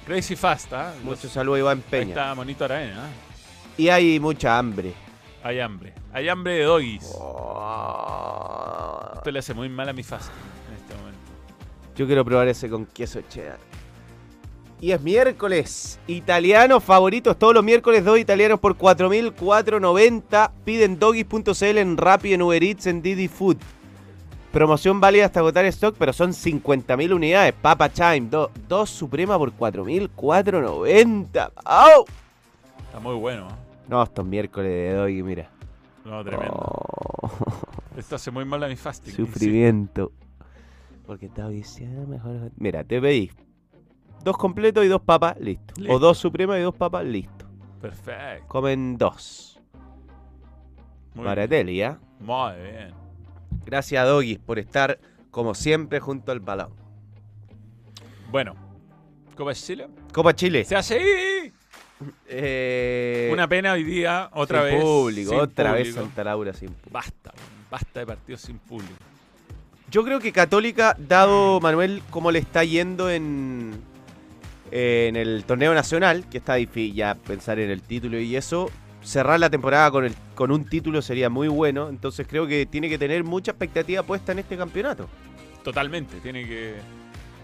[0.06, 0.94] Crazy fast, ¿ah?
[1.04, 2.10] Mucho Los- saludo a Iván Ahí Peña.
[2.10, 3.10] está Monito Araena, ¿ah?
[3.78, 4.94] Y hay mucha hambre.
[5.44, 5.94] Hay hambre.
[6.12, 7.10] Hay hambre de doggies.
[7.16, 9.12] Oh.
[9.16, 10.34] Esto le hace muy mal a mi fasting
[10.70, 11.20] en este momento.
[11.96, 13.60] Yo quiero probar ese con queso cheddar.
[14.80, 16.00] Y es miércoles.
[16.06, 17.38] Italianos favoritos.
[17.38, 20.52] Todos los miércoles dos italianos por 4.490.
[20.64, 23.58] Piden doggies.cl en Rappi, en Uber Eats, en Didi Food.
[24.52, 27.54] Promoción válida hasta agotar stock, pero son 50.000 unidades.
[27.60, 28.28] Papa Chime.
[28.30, 31.52] do- dos Suprema por 4.490.
[31.66, 32.06] ¡Au!
[32.86, 33.48] Está muy bueno.
[33.48, 33.52] ¿eh?
[33.90, 35.50] No, estos miércoles de doggy, mira.
[36.06, 36.54] No, tremendo.
[36.56, 37.30] Oh,
[37.98, 39.14] Esto hace muy mal a mi fasting.
[39.14, 40.12] sufrimiento.
[41.06, 42.52] Porque está viciado mejor.
[42.58, 43.32] Mira, te pedí
[44.28, 45.74] dos completos y dos papas, listo.
[45.88, 47.46] O dos supremas y dos papas, listo.
[47.80, 48.46] Perfecto.
[48.50, 49.58] Comen dos.
[51.14, 51.92] Muy Barateli, ¿ya?
[51.92, 52.28] bien.
[52.28, 52.94] Muy bien.
[53.66, 55.00] Gracias, Doggy, por estar,
[55.32, 56.74] como siempre, junto al balón.
[58.30, 58.54] Bueno.
[59.38, 59.88] Copa Chile.
[60.12, 60.66] Copa Chile.
[60.66, 61.54] Se hace ahí.
[62.28, 64.84] Eh, Una pena hoy día, otra sin vez.
[64.84, 65.94] público, sin otra vez.
[65.94, 66.90] Santa Laura sin público.
[66.92, 67.34] Basta,
[67.72, 68.94] basta de partidos sin público.
[69.90, 73.72] Yo creo que Católica, dado Manuel cómo le está yendo en,
[74.72, 78.70] en el torneo nacional, que está difícil ya pensar en el título y eso,
[79.02, 81.90] cerrar la temporada con, el, con un título sería muy bueno.
[81.90, 85.08] Entonces creo que tiene que tener mucha expectativa puesta en este campeonato.
[85.64, 86.76] Totalmente, tiene que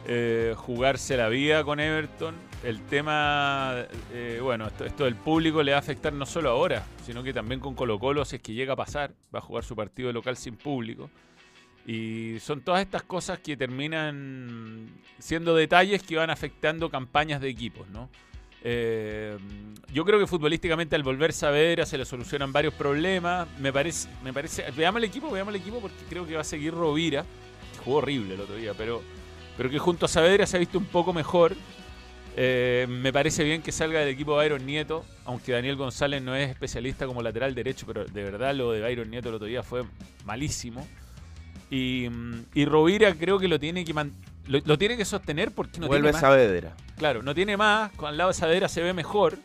[0.05, 2.35] eh, jugarse la vida con Everton.
[2.63, 6.85] El tema, eh, bueno, esto, esto del público le va a afectar no solo ahora,
[7.05, 9.63] sino que también con Colo Colo, si es que llega a pasar, va a jugar
[9.63, 11.09] su partido local sin público.
[11.85, 17.87] Y son todas estas cosas que terminan siendo detalles que van afectando campañas de equipos,
[17.89, 18.09] ¿no?
[18.65, 19.37] Eh,
[19.91, 23.47] yo creo que futbolísticamente al volver Saavedra se le solucionan varios problemas.
[23.59, 24.71] Me parece, me parece.
[24.71, 27.25] Veamos el equipo, veamos el equipo porque creo que va a seguir Rovira.
[27.73, 29.01] que Jugó horrible el otro día, pero,
[29.57, 31.53] pero que junto a Saavedra se ha visto un poco mejor.
[32.35, 36.49] Eh, me parece bien que salga del equipo Byron Nieto, aunque Daniel González no es
[36.49, 39.83] especialista como lateral derecho, pero de verdad lo de Byron Nieto el otro día fue
[40.25, 40.87] malísimo.
[41.73, 44.13] Y, mm, y Rovira creo que lo tiene que man-
[44.47, 46.21] lo, lo tiene que sostener porque no Vuelve tiene más.
[46.21, 46.75] Saavedra.
[46.97, 49.37] Claro, no tiene más, con al lado de Saavedra se ve mejor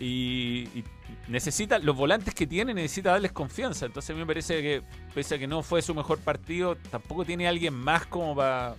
[0.00, 0.84] y, y
[1.28, 3.86] necesita, los volantes que tiene necesita darles confianza.
[3.86, 4.82] Entonces a mí me parece que,
[5.14, 8.74] pese a que no fue su mejor partido, tampoco tiene alguien más como para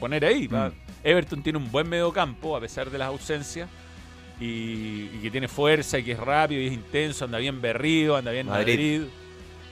[0.00, 0.48] poner ahí.
[0.48, 0.72] Mm.
[1.04, 3.68] Everton tiene un buen medio campo a pesar de las ausencias.
[4.40, 8.16] Y, y que tiene fuerza y que es rápido y es intenso, anda bien berrido,
[8.16, 9.00] anda bien Madrid.
[9.02, 9.02] Madrid.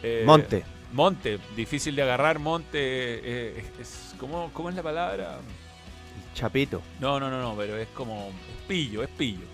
[0.02, 0.62] Eh, Monte.
[0.92, 5.38] Monte, difícil de agarrar, Monte, eh, es, es- ¿cómo, ¿cómo es la palabra?
[6.34, 6.80] Chapito.
[7.00, 9.44] No, no, no, no, pero es como es pillo, es pillo.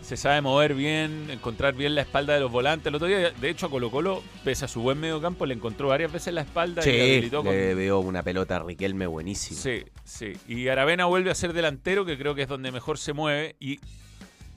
[0.00, 2.86] Se sabe mover bien, encontrar bien la espalda de los volantes.
[2.88, 5.54] El otro día, de hecho, a Colo Colo, pese a su buen medio campo, le
[5.54, 9.06] encontró varias veces la espalda y Sí, habilitó con- le veo una pelota a Riquelme
[9.06, 9.58] buenísima.
[9.58, 10.34] Sí, sí.
[10.46, 13.56] Y Aravena vuelve a ser delantero, que creo que es donde mejor se mueve.
[13.60, 13.80] Y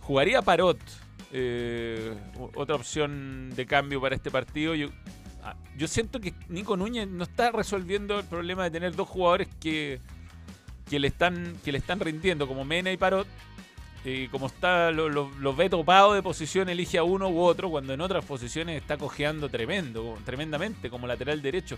[0.01, 0.79] jugaría Parot,
[1.31, 2.13] eh,
[2.55, 4.75] otra opción de cambio para este partido.
[4.75, 4.89] Yo,
[5.77, 9.99] yo siento que Nico Núñez no está resolviendo el problema de tener dos jugadores que,
[10.89, 13.27] que, le, están, que le están rindiendo, como Mena y Parot.
[14.05, 17.69] Y como está, lo- lo- los ve topado de posición, elige a uno u otro,
[17.69, 21.77] cuando en otras posiciones está cojeando tremendo, tremendamente, como lateral derecho.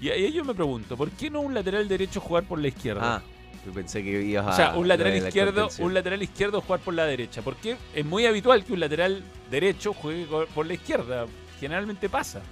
[0.00, 3.16] Y ahí yo me pregunto, ¿por qué no un lateral derecho jugar por la izquierda?
[3.16, 3.22] Ah,
[3.64, 4.50] yo pensé que ibas a.
[4.50, 7.40] O sea, un lateral la izquierdo, un lateral izquierdo jugar por la derecha.
[7.40, 11.26] Porque es muy habitual que un lateral derecho juegue por la izquierda.
[11.60, 12.42] Generalmente pasa.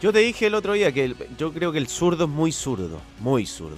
[0.00, 2.52] Yo te dije el otro día que el- yo creo que el zurdo es muy
[2.52, 3.76] zurdo, muy zurdo.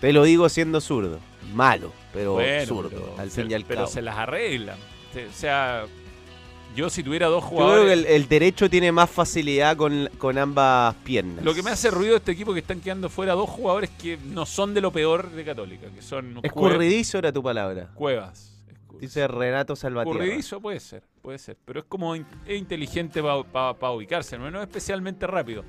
[0.00, 1.18] Te lo digo siendo zurdo.
[1.54, 3.90] Malo, pero Bueno, zurdo, pero, al se, fin y al pero cabo.
[3.92, 4.76] se las arreglan.
[5.12, 5.84] Se- O sea,
[6.76, 7.86] yo si tuviera dos Yo creo jugadores.
[7.86, 11.44] que el, el derecho tiene más facilidad con, con ambas piernas.
[11.44, 13.90] Lo que me hace ruido de este equipo es que están quedando fuera dos jugadores
[13.90, 17.88] que no son de lo peor de Católica, que son Escurridizo era tu palabra.
[17.94, 18.52] Cuevas.
[19.00, 20.18] Dice Renato Salvatierra.
[20.24, 21.56] Escurridizo puede ser, puede ser.
[21.64, 25.64] Pero es como in- es inteligente para ubicarse, no es especialmente rápido.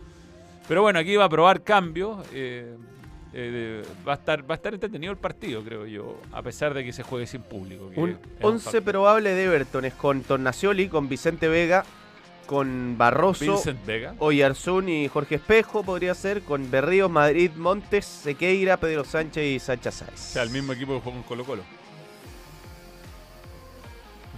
[0.68, 2.26] Pero bueno, aquí va a probar cambios.
[2.34, 2.76] eh,
[3.38, 6.86] eh, va, a estar, va a estar entretenido el partido, creo yo, a pesar de
[6.86, 7.92] que se juegue sin público.
[7.98, 8.84] Un es un 11 factor.
[8.84, 11.84] probable de Everton es con Tornacioli, con Vicente Vega,
[12.46, 14.16] con Barroso, Vincent Vega.
[14.20, 19.92] Oyarzún y Jorge Espejo podría ser, con Berríos, Madrid, Montes, Sequeira, Pedro Sánchez y Sacha
[19.92, 20.14] Sáez.
[20.14, 21.64] O sea, el mismo equipo que jugó con Colo Colo.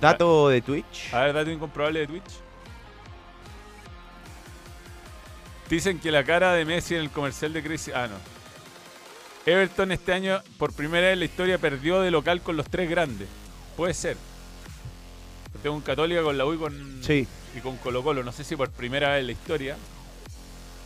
[0.02, 1.14] Dato de Twitch.
[1.14, 2.32] A ver, date un incomprobable de Twitch.
[5.70, 7.92] Dicen que la cara de Messi en el comercial de Crazy...
[7.94, 8.16] Ah, no.
[9.46, 12.90] Everton este año, por primera vez en la historia, perdió de local con los tres
[12.90, 13.28] grandes.
[13.76, 14.18] Puede ser.
[15.64, 17.28] Tengo un Católica con la U y con, Sí.
[17.56, 18.24] y con Colo Colo.
[18.24, 19.78] No sé si por primera vez en la historia.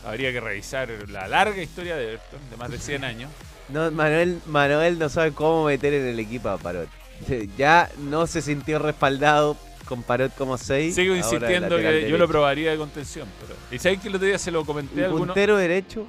[0.04, 3.30] Habría que revisar la larga historia de Everton, de más de 100 años.
[3.68, 6.88] No, Manuel, Manuel no sabe cómo meter en el equipo a Parot.
[7.56, 9.56] Ya no se sintió respaldado.
[9.88, 10.94] con Parot como 6.
[10.94, 13.28] Sigo insistiendo que yo lo probaría de contención.
[13.40, 13.58] Pero...
[13.70, 15.26] ¿Y sabes que el otro día se lo comenté a alguno?
[15.26, 16.06] puntero derecho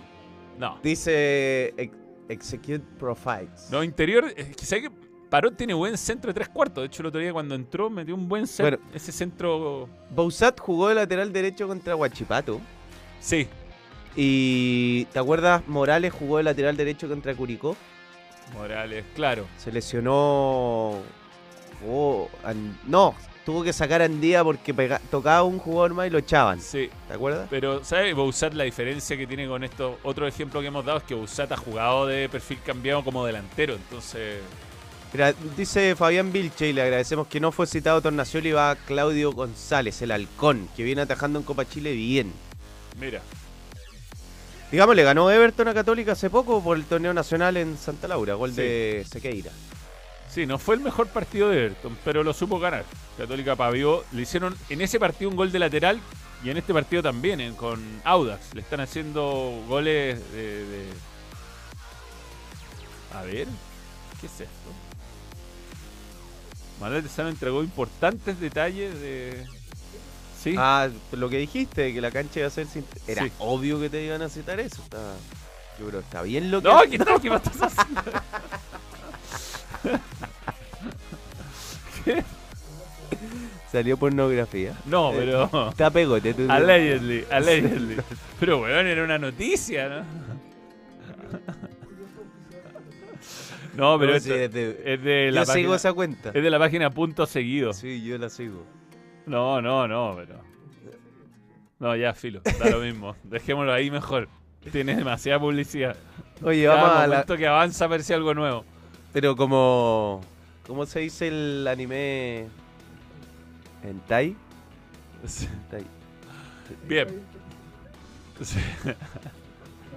[0.57, 0.79] No.
[0.83, 1.97] dice ex-
[2.29, 3.67] Execute Profiles.
[3.71, 4.31] No, interior.
[4.37, 4.91] Es que sabes que
[5.29, 6.83] Parot tiene buen centro de tres cuartos.
[6.83, 8.77] De hecho, el otro día cuando entró metió un buen centro.
[8.77, 8.91] Bueno.
[8.95, 9.89] Ese centro.
[10.11, 12.61] Bouzat jugó de lateral derecho contra Huachipato.
[13.19, 13.47] Sí.
[14.15, 15.67] Y ¿te acuerdas?
[15.67, 17.75] Morales jugó de lateral derecho contra Curicó.
[18.53, 19.45] Morales, claro.
[19.57, 20.99] Se lesionó.
[22.43, 23.13] an- no,
[23.45, 26.61] tuvo que sacar a Andía porque pega- tocaba un jugador más y lo echaban.
[26.61, 26.89] Sí.
[27.07, 27.47] ¿Te acuerdas?
[27.49, 28.15] Pero, ¿sabes?
[28.15, 31.51] Bouzat, la diferencia que tiene con esto, otro ejemplo que hemos dado es que Bouzat
[31.51, 33.73] ha jugado de perfil cambiado como delantero.
[33.75, 34.39] Entonces,
[35.11, 40.01] Mira, dice Fabián Vilche y le agradecemos que no fue citado Tornacioli va Claudio González,
[40.01, 42.33] el halcón, que viene atajando en Copa Chile bien.
[42.99, 43.21] mira.
[44.73, 48.33] Digamos, le ganó Everton a Católica hace poco por el torneo nacional en Santa Laura,
[48.33, 48.55] gol Sí.
[48.55, 49.51] de Sequeira.
[50.27, 52.83] Sí, no fue el mejor partido de Everton, pero lo supo ganar.
[53.15, 54.03] Católica pavió.
[54.13, 55.99] Le hicieron en ese partido un gol de lateral
[56.43, 58.55] y en este partido también, en- con Audax.
[58.55, 60.89] Le están haciendo goles de, de-
[63.13, 63.45] A ver,
[64.19, 64.71] ¿qué es esto?
[66.81, 69.45] Manuel Tesano entregó importantes detalles de...
[70.43, 72.83] Sí, Ah, lo que dijiste, que la cancha iba a ser sin...
[73.07, 73.31] Era Sí.
[73.39, 74.81] obvio que te iban a citar eso.
[74.83, 74.97] Está...
[75.79, 76.67] Yo creo que está bien lo que...
[76.67, 78.01] no, ¿qué, no, ¿qué me estás haciendo?
[83.71, 84.75] Salió pornografía.
[84.85, 85.69] No, pero...
[85.69, 86.33] Está pegote.
[86.33, 87.97] tú- Allegedly, allegedly.
[88.39, 90.03] Pero weón, era una noticia, ¿no?
[93.75, 96.29] No, pero No, esto sí, es de- es de la Yo sigo página, esa cuenta.
[96.29, 97.73] es de la página punto seguido.
[97.73, 98.63] Sí, yo la sigo.
[99.25, 100.41] No, no, no, pero.
[101.79, 103.15] No, ya, filo, da lo mismo.
[103.23, 104.29] Dejémoslo ahí mejor.
[104.71, 105.97] Tiene demasiada publicidad.
[106.41, 107.07] Oye, Cada vamos a la...
[107.07, 108.63] momento que avanza aparece algo nuevo.
[109.11, 110.21] Pero como...
[110.65, 112.47] ¿Cómo se dice el anime?
[113.83, 114.35] ¿En Tai?
[115.69, 115.85] Tai.
[116.87, 117.07] Bien.
[118.41, 118.59] Sí.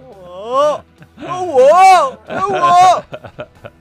[0.05, 0.83] ¡Oh!
[1.25, 2.19] ¡Oh, wow!
[2.27, 3.71] ¡Oh, wow!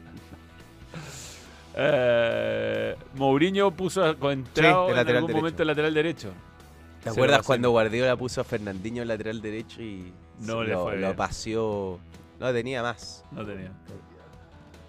[1.77, 5.37] Eh, Mourinho puso a Coentrao Sí, en algún derecho.
[5.37, 6.33] momento el lateral derecho.
[7.03, 10.97] ¿Te acuerdas cuando Guardiola puso a Fernandinho en lateral derecho y No le lo, fue
[10.99, 11.99] lo paseó?
[12.41, 13.25] No, tenía más.
[13.31, 13.71] No tenía.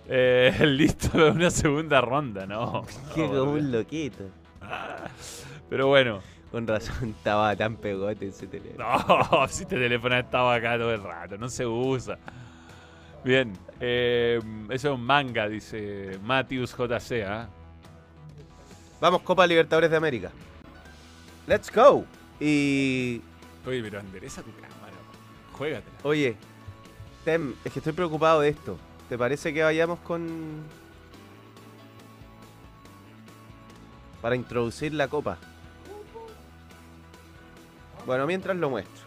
[0.08, 2.86] Eh, listo de una segunda ronda, no.
[3.16, 4.24] Qué no, como un loquito.
[5.70, 6.22] Pero bueno,
[6.52, 8.86] Con razón estaba tan pegote ese teléfono.
[9.32, 12.18] no, si este teléfono estaba acá todo el rato, no se usa.
[13.28, 13.52] Bien,
[13.82, 17.26] eh, eso es un manga, dice Matthews JC.
[17.28, 17.50] ¿ah?
[19.02, 20.32] Vamos, Copa Libertadores de América.
[21.46, 22.06] Let's go.
[22.40, 23.22] Y
[23.66, 24.94] Oye, pero endereza tu cámara,
[25.52, 25.98] juégatela.
[26.04, 26.38] oye,
[27.26, 28.78] Tem, es que estoy preocupado de esto.
[29.10, 30.64] ¿Te parece que vayamos con
[34.22, 35.38] para introducir la copa?
[38.06, 39.07] Bueno, mientras lo muestro.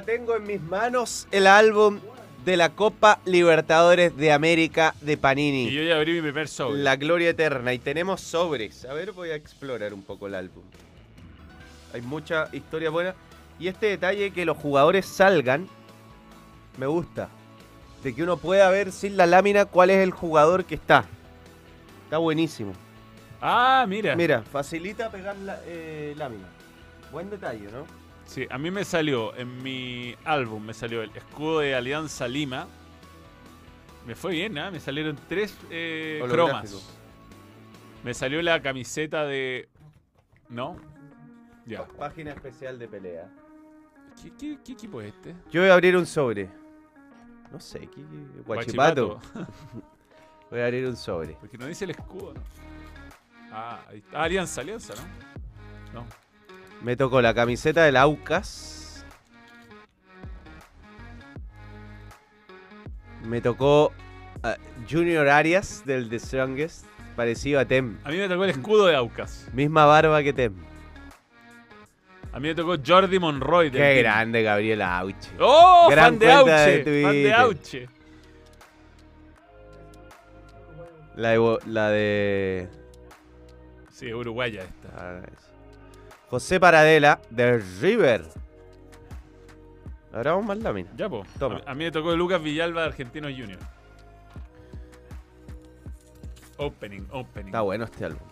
[0.00, 2.00] Ya tengo en mis manos el álbum
[2.46, 5.68] de la Copa Libertadores de América de Panini.
[5.68, 6.78] Y yo ya abrí mi primer sobre.
[6.78, 7.74] La Gloria Eterna.
[7.74, 8.86] Y tenemos sobres.
[8.86, 10.62] A ver, voy a explorar un poco el álbum.
[11.92, 13.14] Hay mucha historia buena.
[13.58, 15.68] Y este detalle que los jugadores salgan,
[16.78, 17.28] me gusta.
[18.02, 21.04] De que uno pueda ver sin la lámina cuál es el jugador que está.
[22.04, 22.72] Está buenísimo.
[23.42, 24.16] Ah, mira.
[24.16, 26.48] Mira, facilita pegar la eh, lámina.
[27.12, 27.99] Buen detalle, ¿no?
[28.30, 32.68] Sí, a mí me salió en mi álbum, me salió el escudo de Alianza Lima.
[34.06, 34.70] Me fue bien, ¿ah?
[34.70, 36.92] Me salieron tres eh, cromas.
[38.04, 39.68] Me salió la camiseta de...
[40.48, 40.76] ¿No?
[41.66, 41.84] Ya.
[41.88, 43.28] Página especial de pelea.
[44.22, 45.34] ¿Qué, qué- qué equipo es este?
[45.50, 46.48] Yo voy a abrir un sobre.
[47.50, 48.00] No sé, ¿qué?
[48.46, 49.08] Guachipato.
[49.08, 49.52] Guachipato.
[50.52, 51.32] Voy a abrir un sobre.
[51.34, 52.40] Porque no dice el escudo, ¿no?
[53.50, 54.20] Ah, ahí está.
[54.20, 56.00] Ah, Alianza, Alianza, ¿no?
[56.00, 56.06] No.
[56.82, 59.04] Me tocó la camiseta del Aucas.
[63.24, 63.92] Me tocó
[64.42, 64.56] ah,
[64.90, 67.98] Junior Arias del The Strongest, parecido a Tem.
[68.04, 69.48] A mí me tocó el escudo de Aucas.
[69.52, 70.54] Misma barba que Tem.
[72.32, 73.70] A mí me tocó Jordi Monroy.
[73.70, 74.02] del Qué Team.
[74.04, 75.30] grande Gabriel Auche.
[75.38, 75.88] ¡Oh!
[75.90, 77.02] Gran fan de cuenta de Auche.
[77.02, 77.32] fan de.
[77.34, 77.88] Auche.
[81.16, 82.68] La de, Bo- la de
[83.92, 85.20] Sí, uruguaya esta.
[86.30, 88.24] José Paradela de River.
[90.12, 90.88] Ahora vamos más lámina.
[90.96, 91.24] Ya, po.
[91.40, 91.60] Toma.
[91.66, 93.58] A, a mí me tocó Lucas Villalba de Argentinos Junior.
[96.56, 97.46] Opening, opening.
[97.48, 98.28] Está bueno este álbum.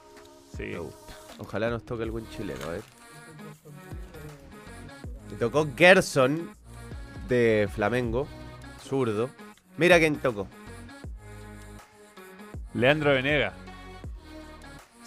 [0.56, 0.62] Sí.
[0.64, 1.14] Me gusta.
[1.38, 2.82] Ojalá nos toque algún chileno, ver.
[5.30, 6.50] Me tocó Gerson
[7.28, 8.28] de Flamengo,
[8.80, 9.28] zurdo.
[9.76, 10.46] Mira quién tocó.
[12.74, 13.54] Leandro Venega.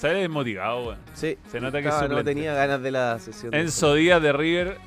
[0.02, 0.98] Sale desmotivado, weón.
[1.14, 1.38] Sí.
[1.52, 3.54] Se nota que es no tenía ganas de la sesión.
[3.54, 4.68] Enzo Díaz de River.
[4.70, 4.78] eh,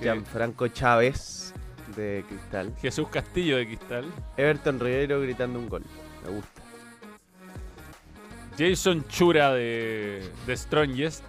[0.00, 1.52] Gianfranco Chávez
[1.94, 2.74] de Cristal.
[2.80, 4.06] Jesús Castillo de Cristal.
[4.38, 5.82] Everton Rivero gritando un gol.
[6.24, 6.62] Me gusta.
[8.58, 11.22] Jason Chura de, de Strongest.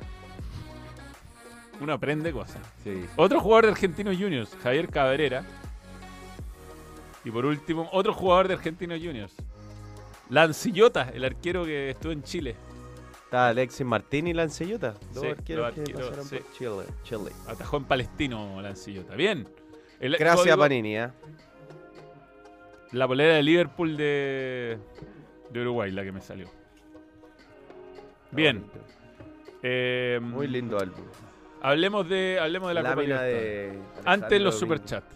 [1.82, 2.62] Uno aprende cosas.
[2.82, 3.06] Sí.
[3.18, 5.44] Otro jugador de Argentinos Juniors, Javier Cabrera.
[7.26, 9.34] Y por último, otro jugador de Argentinos Juniors.
[10.30, 12.56] Lancillota, el arquero que estuvo en Chile.
[13.34, 14.94] Está Alexis Martín y Lancillota.
[15.12, 16.36] Dos Sí, arqueros que pasaron sí.
[16.38, 16.84] por Chile.
[17.02, 17.32] Chile.
[17.48, 19.16] Atajó en Palestino Lancillota.
[19.16, 19.48] Bien.
[20.00, 20.98] El Gracias, código- Panini.
[21.00, 21.10] ¿eh?
[22.92, 24.78] La polera de Liverpool de,
[25.50, 26.48] de Uruguay, la que me salió.
[28.30, 28.66] Bien.
[29.64, 31.04] Eh, Muy lindo álbum.
[31.64, 33.80] Hablemos de, hablemos de la Lámina de.
[34.06, 35.08] Antes los superchats.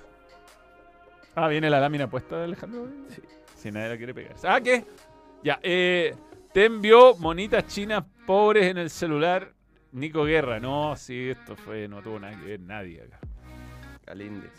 [1.36, 2.88] Ah, viene la lámina puesta de Alejandro.
[3.10, 3.22] Sí.
[3.58, 4.36] Si nadie la quiere pegar.
[4.44, 4.84] Ah, ¿qué?
[5.44, 6.16] Ya, eh,
[6.54, 9.54] te envió monitas chinas pobres en el celular.
[9.92, 10.60] Nico Guerra.
[10.60, 13.20] No, sí, esto fue, no tuvo nada que ver nadie acá.
[14.06, 14.52] Galíndez.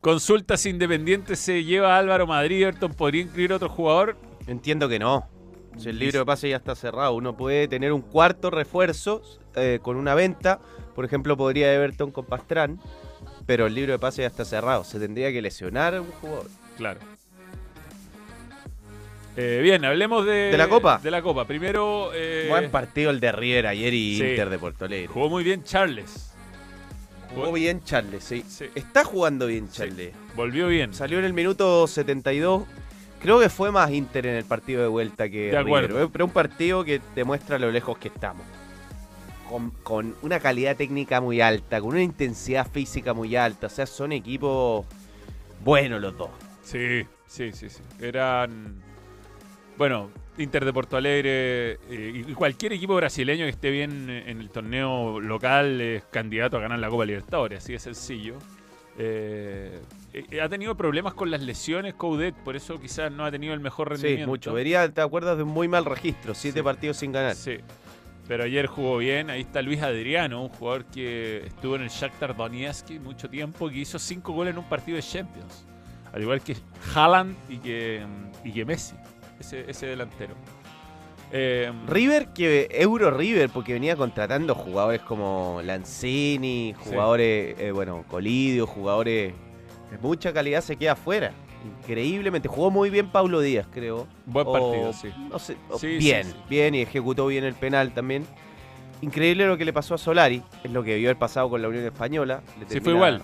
[0.00, 2.62] Consultas independientes se lleva a Álvaro Madrid.
[2.62, 4.16] Everton podría incluir otro jugador.
[4.46, 5.28] Entiendo que no.
[5.76, 9.22] Si el libro de pase ya está cerrado, uno puede tener un cuarto refuerzo
[9.54, 10.60] eh, con una venta.
[10.94, 12.80] Por ejemplo, podría Everton con Pastrán.
[13.46, 14.84] Pero el libro de pase ya está cerrado.
[14.84, 16.46] Se tendría que lesionar a un jugador.
[16.76, 17.00] Claro.
[19.36, 20.98] Eh, bien, hablemos de, ¿De la Copa?
[21.02, 21.46] De la Copa.
[21.46, 24.24] Primero, eh, Buen partido el de River ayer y sí.
[24.24, 25.06] Inter de Porto Alegre.
[25.06, 26.32] jugó muy bien Charles.
[27.34, 28.44] Jugó bien Charles, sí.
[28.48, 28.66] Sí.
[28.74, 29.78] Está jugando bien Sí.
[29.78, 30.12] Charles.
[30.34, 30.92] Volvió bien.
[30.92, 32.64] Salió en el minuto 72.
[33.22, 35.88] Creo que fue más Inter en el partido de vuelta que De acuerdo.
[35.96, 36.08] River.
[36.12, 38.44] Pero un partido que demuestra lo lejos que estamos.
[39.48, 43.66] Con, con una calidad técnica muy alta, con una intensidad física muy alta.
[43.68, 44.86] O sea, son equipos
[45.64, 46.30] buenos los dos.
[46.64, 47.80] Sí, sí, sí, sí.
[48.00, 48.82] Eran.
[49.80, 54.50] Bueno, Inter de Porto Alegre eh, y cualquier equipo brasileño que esté bien en el
[54.50, 58.34] torneo local es candidato a ganar la Copa Libertadores, así de sencillo.
[58.98, 59.80] Eh,
[60.12, 63.60] eh, ha tenido problemas con las lesiones Coudet, por eso quizás no ha tenido el
[63.60, 64.24] mejor rendimiento.
[64.24, 64.52] Sí, mucho.
[64.52, 66.34] Vería, ¿te acuerdas de un muy mal registro?
[66.34, 66.62] Siete Sí.
[66.62, 67.34] partidos sin ganar.
[67.34, 67.56] Sí.
[68.28, 69.30] Pero ayer jugó bien.
[69.30, 73.78] Ahí está Luis Adriano, un jugador que estuvo en el Shakhtar Donetsk mucho tiempo, que
[73.78, 75.64] hizo cinco goles en un partido de Champions.
[76.12, 76.54] Al igual que
[76.94, 78.04] Haaland y que,
[78.44, 78.94] y que Messi,
[79.40, 80.34] ese, ese delantero.
[81.32, 88.66] Eh, River, que Euro River, porque venía contratando jugadores como Lanzini, jugadores, eh, bueno, Colidio,
[88.66, 89.32] jugadores
[89.90, 91.32] de mucha calidad, se queda afuera.
[91.82, 92.48] Increíblemente.
[92.48, 94.08] Jugó muy bien Paulo Díaz, creo.
[94.26, 95.08] buen O- partido, sí.
[95.30, 96.34] No sé, o Sí, sí, bien, sí.
[96.48, 98.24] bien y ejecutó bien el penal también.
[99.02, 101.68] Increíble lo que le pasó a Solari, es lo que vio el pasado con la
[101.68, 102.42] Unión Española.
[102.58, 103.22] Le Sí, fue igual.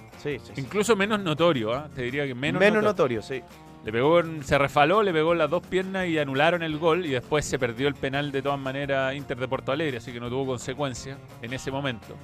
[0.56, 1.88] Incluso menos notorio, ¿ah?
[1.94, 3.18] te diría que menos, Menos, notorio.
[3.18, 3.42] notorio, sí.
[3.86, 7.10] Le pegó se refaló, le pegó en las dos piernas y anularon el gol y
[7.10, 10.28] después se perdió el penal de todas maneras Inter de Porto Alegre, así que no
[10.28, 12.16] tuvo consecuencia en ese momento.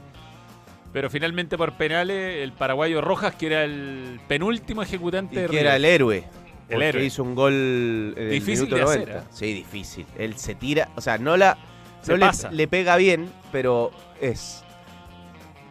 [0.92, 5.60] Pero finalmente por penales el paraguayo Rojas, que era el penúltimo ejecutante Y de que
[5.60, 6.24] era el héroe.
[6.68, 7.04] El héroe.
[7.04, 7.52] hizo un gol
[8.16, 9.18] en el Difícil minuto de hacer, 90.
[9.18, 9.22] ¿eh?
[9.30, 10.06] Sí, difícil.
[10.18, 11.56] Él se tira, o sea, no la
[12.00, 12.50] Se no le, pasa.
[12.50, 14.64] le pega bien, pero es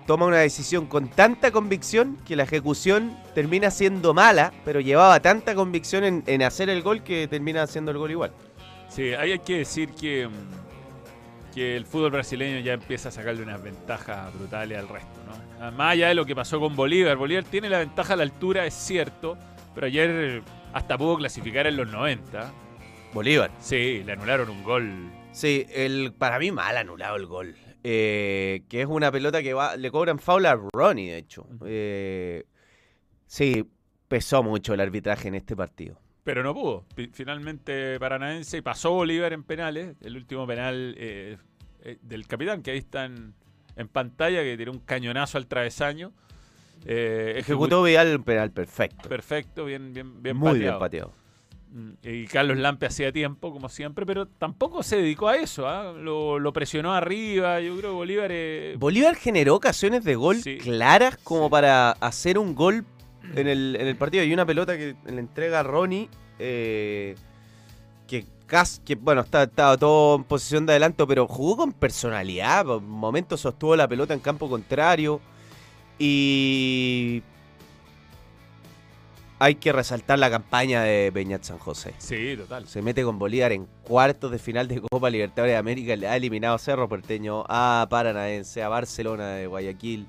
[0.07, 5.55] toma una decisión con tanta convicción que la ejecución termina siendo mala, pero llevaba tanta
[5.55, 8.31] convicción en, en hacer el gol que termina haciendo el gol igual.
[8.89, 13.43] Sí, ahí hay que decir que, mm, que el fútbol brasileño ya empieza a sacarle
[13.43, 15.65] unas ventajas brutales al resto, ¿no?
[15.65, 17.15] Ah, Más allá de lo que pasó con Bolívar.
[17.15, 19.37] Bolívar tiene la ventaja a la altura, es cierto,
[19.73, 20.41] pero ayer
[20.73, 22.51] hasta pudo clasificar en los 90.
[23.13, 23.51] Bolívar.
[23.59, 25.11] Sí, le anularon un gol.
[25.31, 27.55] Sí, el, para mí mal anulado el gol.
[27.83, 31.47] Eh, que es una pelota que va, le cobran foul a Ronnie, de hecho.
[31.65, 32.45] Eh,
[33.25, 33.65] sí,
[34.07, 35.97] pesó mucho el arbitraje en este partido.
[36.23, 36.85] Pero no pudo.
[37.13, 39.95] Finalmente Paranaense y pasó Bolívar en penales.
[40.01, 41.37] El último penal eh,
[41.83, 43.33] eh, del capitán, que ahí está en,
[43.75, 46.11] en pantalla, que tiró un cañonazo al travesaño.
[46.85, 49.09] Eh, Ejecutó Vidal un penal perfecto.
[49.09, 50.59] Perfecto, bien, bien, bien Muy pateado.
[50.71, 51.13] bien pateado.
[51.73, 55.67] Mm, Y Carlos Lampe hacía tiempo, como siempre, pero tampoco se dedicó a eso.
[55.67, 55.93] ¿ah?
[55.93, 57.61] Lo, lo presionó arriba.
[57.61, 58.29] Yo creo que Bolívar.
[58.33, 60.57] eh, Bolívar generó ocasiones de gol Sí.
[60.57, 61.51] claras como Sí.
[61.51, 62.83] para hacer un gol
[63.35, 64.23] en el, en el partido.
[64.25, 66.09] Y una pelota que le entrega a Ronnie,
[66.39, 67.15] eh,
[68.05, 72.65] que, cas- que bueno, estaba todo en posición de adelanto, pero jugó con personalidad.
[72.65, 75.21] Por momentos sostuvo la pelota en campo contrario.
[76.03, 77.21] Y
[79.41, 81.95] hay que resaltar la campaña de Peñat San José.
[81.97, 82.67] sí, total.
[82.67, 85.95] Se mete con Bolívar en cuartos de final de Copa Libertadores de América.
[85.95, 90.05] Le ha eliminado a Cerro Porteño, a Paranaense, a Barcelona de Guayaquil.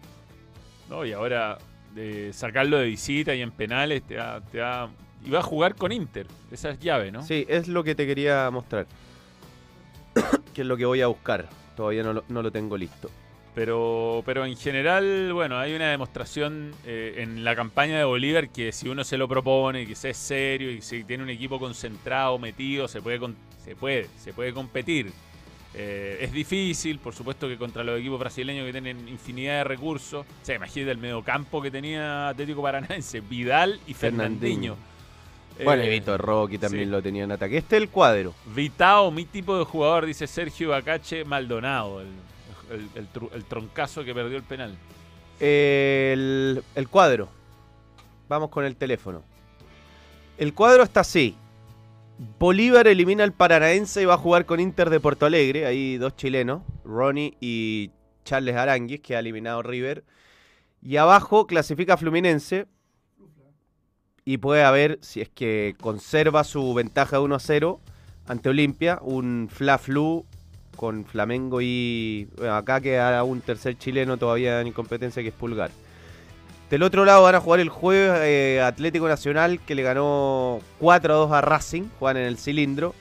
[0.91, 1.07] ¿no?
[1.07, 1.57] Y ahora
[1.95, 4.91] de sacarlo de visita y en penales te da, te da
[5.25, 6.27] y va a jugar con Inter.
[6.51, 7.23] Esa es llave, ¿no?
[7.23, 8.87] Sí, es lo que te quería mostrar.
[10.53, 11.49] que es lo que voy a buscar.
[11.75, 13.09] Todavía no lo, no lo tengo listo.
[13.55, 18.73] Pero, pero en general, bueno, hay una demostración eh, en la campaña de Bolívar que
[18.73, 22.39] si uno se lo propone, que se es serio y si tiene un equipo concentrado,
[22.39, 23.21] metido, se puede,
[23.63, 25.13] se puede, se puede competir.
[25.75, 30.25] Eh, es difícil, por supuesto que contra los equipos brasileños que tienen infinidad de recursos.
[30.25, 34.77] O sea, imagínate el mediocampo que tenía Atlético Paranaense, Vidal y Fernandinho.
[35.63, 36.91] Bueno, Eh, y Vitor Rocky también sí.
[36.91, 37.59] lo tenía en ataque.
[37.59, 38.35] Este es el cuadro.
[38.55, 42.09] Vitao, mi tipo de jugador, dice Sergio Bacache Maldonado, el,
[42.75, 44.77] el- el troncazo que perdió el penal.
[45.41, 47.29] El, el cuadro.
[48.29, 49.23] Vamos con el teléfono.
[50.39, 51.37] El cuadro está así.
[52.39, 55.67] Bolívar elimina al Paranaense y va a jugar con Inter de Porto Alegre.
[55.67, 57.91] Hay dos chilenos, Ronnie y
[58.25, 60.05] Charles Aranguis, que ha eliminado River.
[60.81, 62.67] Y abajo clasifica Fluminense.
[64.25, 67.81] Y puede haber, si es que conserva su ventaja de 1 a 0
[68.27, 70.25] ante Olimpia, un Fla-Flu
[70.77, 72.29] con Flamengo y.
[72.37, 75.71] Bueno, acá queda un tercer chileno todavía en incompetencia que es Pulgar.
[76.71, 81.13] Del otro lado van a jugar el jueves eh, Atlético Nacional que le ganó 4
[81.13, 82.95] a 2 a Racing, juegan en el cilindro.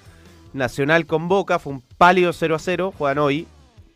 [0.54, 3.48] Nacional con Boca, fue un pálido 0 a 0, juegan hoy.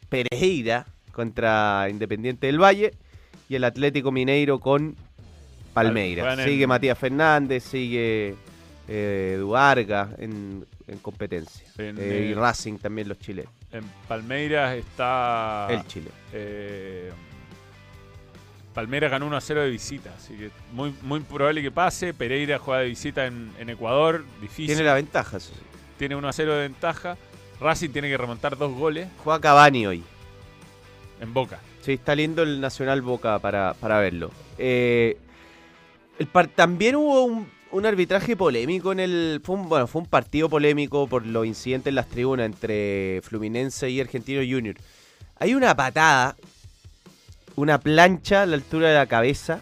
[0.07, 2.93] Pereira contra Independiente del Valle
[3.49, 4.95] y el Atlético Mineiro con
[5.73, 6.43] Palmeiras.
[6.43, 8.35] Sigue Matías Fernández, sigue
[8.87, 11.67] eh, Duarga en, en competencia.
[11.77, 13.51] En, Eh, y eh, Racing también los chilenos.
[13.77, 15.67] En Palmeiras está.
[15.69, 16.09] El Chile.
[16.33, 17.11] eh,
[18.73, 22.13] Palmeiras ganó 1 a 0 de visita, así que muy, muy probable que pase.
[22.13, 24.67] Pereira juega de visita en, en Ecuador, difícil.
[24.67, 25.61] Tiene la ventaja, eso sí.
[25.97, 27.17] Tiene 1 a 0 de ventaja.
[27.61, 30.03] Racing tiene que remontar dos goles Juega Cavani hoy.
[31.21, 31.59] en Boca.
[31.81, 34.29] Sí, está lindo el Nacional Boca para, para verlo.
[34.57, 35.17] Eh,
[36.19, 39.41] el par- también hubo un, un arbitraje polémico en el.
[39.43, 43.89] Fue un, bueno, fue un partido polémico por los incidentes en las tribunas entre Fluminense
[43.89, 44.75] y Argentino Junior.
[45.37, 46.37] Hay una patada,
[47.57, 49.59] una plancha a la altura de la cabeza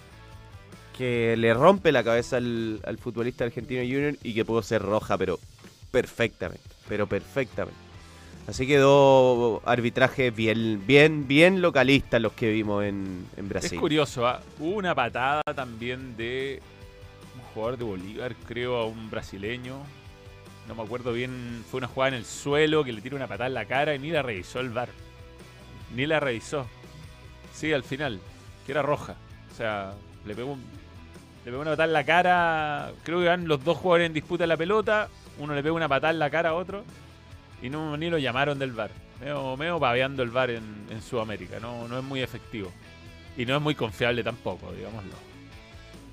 [0.95, 5.17] que le rompe la cabeza al, al futbolista Argentino Junior y que pudo ser roja,
[5.17, 5.39] pero
[5.89, 6.63] perfectamente.
[6.87, 7.79] Pero perfectamente.
[8.45, 13.73] Así quedó arbitrajes bien, bien, bien localistas los que vimos en, en Brasil.
[13.73, 14.41] Es curioso, ¿ah?
[14.59, 16.61] hubo una patada también de
[17.53, 19.77] jugador de Bolívar, creo, a un brasileño.
[20.67, 23.47] No me acuerdo bien, fue una jugada en el suelo que le tira una patada
[23.47, 24.89] en la cara y ni la revisó el VAR.
[25.95, 26.65] Ni la revisó.
[27.53, 28.19] Sí, al final,
[28.65, 29.15] que era roja.
[29.51, 29.93] O sea,
[30.25, 30.63] le pegó, un-
[31.45, 32.91] le pegó una patada en la cara.
[33.03, 35.09] Creo que van los dos jugadores en disputa la pelota.
[35.37, 36.83] Uno le pega una patada en la cara a otro.
[37.61, 38.91] Y no, ni lo llamaron del VAR.
[39.19, 41.59] Medio, medio babeando el VAR en, en Sudamérica.
[41.59, 42.71] No, no es muy efectivo.
[43.37, 45.11] Y no es muy confiable tampoco, digámoslo.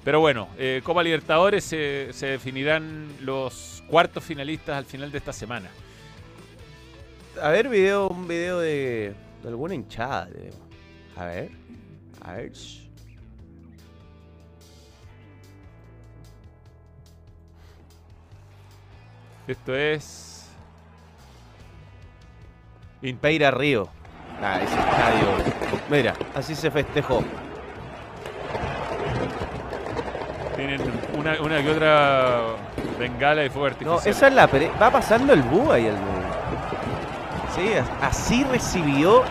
[0.04, 5.32] Pero bueno, eh, Copa Libertadores se, se definirán los cuartos finalistas al final de esta
[5.32, 5.68] semana.
[7.40, 10.26] A ver, video, un video de, de alguna hinchada.
[10.26, 10.52] de-
[11.16, 11.50] A ver.
[12.22, 12.52] A ver.
[19.46, 20.46] Esto es.
[23.20, 23.88] Peira Río.
[24.42, 25.54] Ah, ese estadio.
[25.90, 27.22] Mira, así se festejó.
[30.60, 30.82] Tienen
[31.18, 32.40] una, una que otra
[32.98, 36.20] bengala y fuego No, esa es la Va pasando el búho ahí al medio.
[37.56, 39.22] Sí, as- así recibió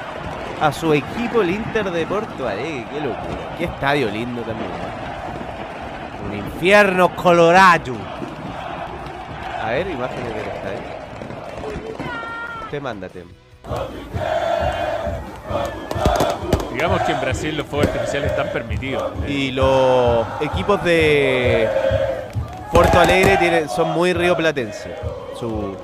[0.59, 2.83] a su equipo el Inter de Porto Alegre.
[2.91, 3.55] Qué locura.
[3.59, 4.71] Qué estadio lindo también.
[6.27, 7.93] Un infierno colorado.
[9.63, 10.79] A ver, imágenes del estadio.
[12.63, 13.23] Usted mándate.
[16.79, 19.11] Digamos que en Brasil los fuegos artificiales están permitidos.
[19.27, 21.67] Eh, Y los equipos de
[22.71, 24.93] Porto Alegre tienen, son muy rioplatenses.
[25.37, 25.75] Sus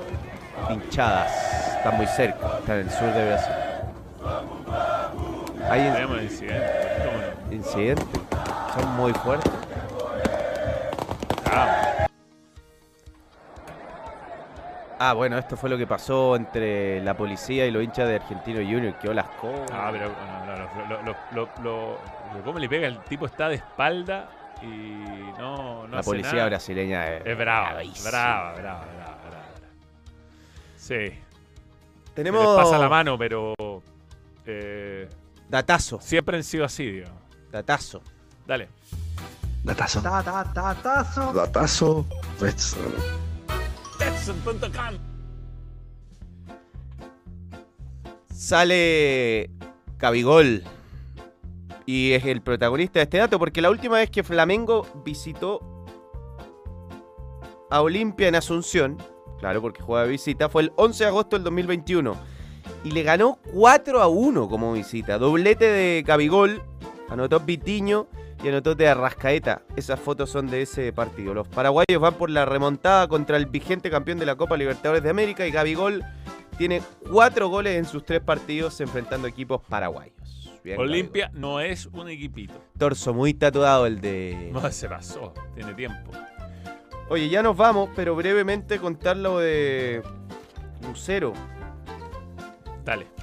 [0.70, 1.30] hinchadas
[1.76, 3.54] están muy cerca, están en el sur de Brasil.
[5.70, 5.82] Hay
[6.24, 7.02] incidentes,
[7.52, 8.06] incidentes,
[8.74, 9.52] son muy fuertes.
[14.98, 18.60] Ah, bueno, esto fue lo que pasó entre la policía y los hinchas de Argentino
[18.60, 18.96] Junior.
[19.02, 19.70] Qué las cosas.
[19.74, 21.98] ah, pero no, no, lo, lo- lo- lo- lo-
[22.34, 22.88] lo- ¿cómo le pega?
[22.88, 24.30] El tipo está de espalda
[24.62, 24.68] y
[25.38, 26.46] no, no la hace policía nada.
[26.48, 28.86] brasileña es, Es brava, brava, brava, brava,
[29.28, 29.44] brava.
[30.78, 31.20] Sí.
[32.14, 33.54] Tenemos Les pasa la mano, pero
[34.46, 35.10] eh,
[35.50, 37.22] datazo, siempre han sido así, digamos.
[37.52, 38.02] datazo.
[38.48, 38.70] Dale.
[39.64, 40.02] Datazo.
[40.02, 41.34] Ta, ta, tatazo.
[41.34, 42.06] Datazo.
[48.30, 49.50] Sale
[49.98, 50.64] Cabigol.
[51.86, 55.60] Y es el protagonista de este dato porque la última vez que Flamengo visitó
[57.70, 58.98] a Olimpia en Asunción,
[59.40, 62.16] claro, porque juega de visita, fue el 11 de agosto del 2021.
[62.84, 65.18] Y le ganó 4 a 1 como visita.
[65.18, 66.64] Doblete de Gabigol,
[67.10, 68.08] anotó Vitiño
[68.44, 69.64] y anotó de Arrascaeta.
[69.76, 71.34] Esas fotos son de ese partido.
[71.34, 75.10] Los paraguayos van por la remontada contra el vigente campeón de la Copa Libertadores de
[75.10, 76.04] América y Gabigol
[76.58, 76.82] tiene
[77.12, 80.16] 4 goles en sus 3 partidos enfrentando equipos paraguayos.
[80.64, 82.56] Bien, Olimpia no es un equipito.
[82.78, 84.50] Torso muy tatuado el de...
[84.52, 85.34] No, se pasó.
[85.54, 86.12] Tiene tiempo.
[87.08, 90.02] Oye, ya nos vamos, pero brevemente contar lo de
[90.88, 91.34] Lucero.
[92.84, 93.15] Dale.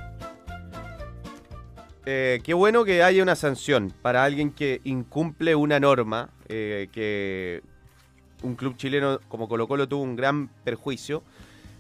[2.04, 7.62] Eh, qué bueno que haya una sanción para alguien que incumple una norma, eh, que
[8.42, 11.22] un club chileno como Colo Colo tuvo un gran perjuicio.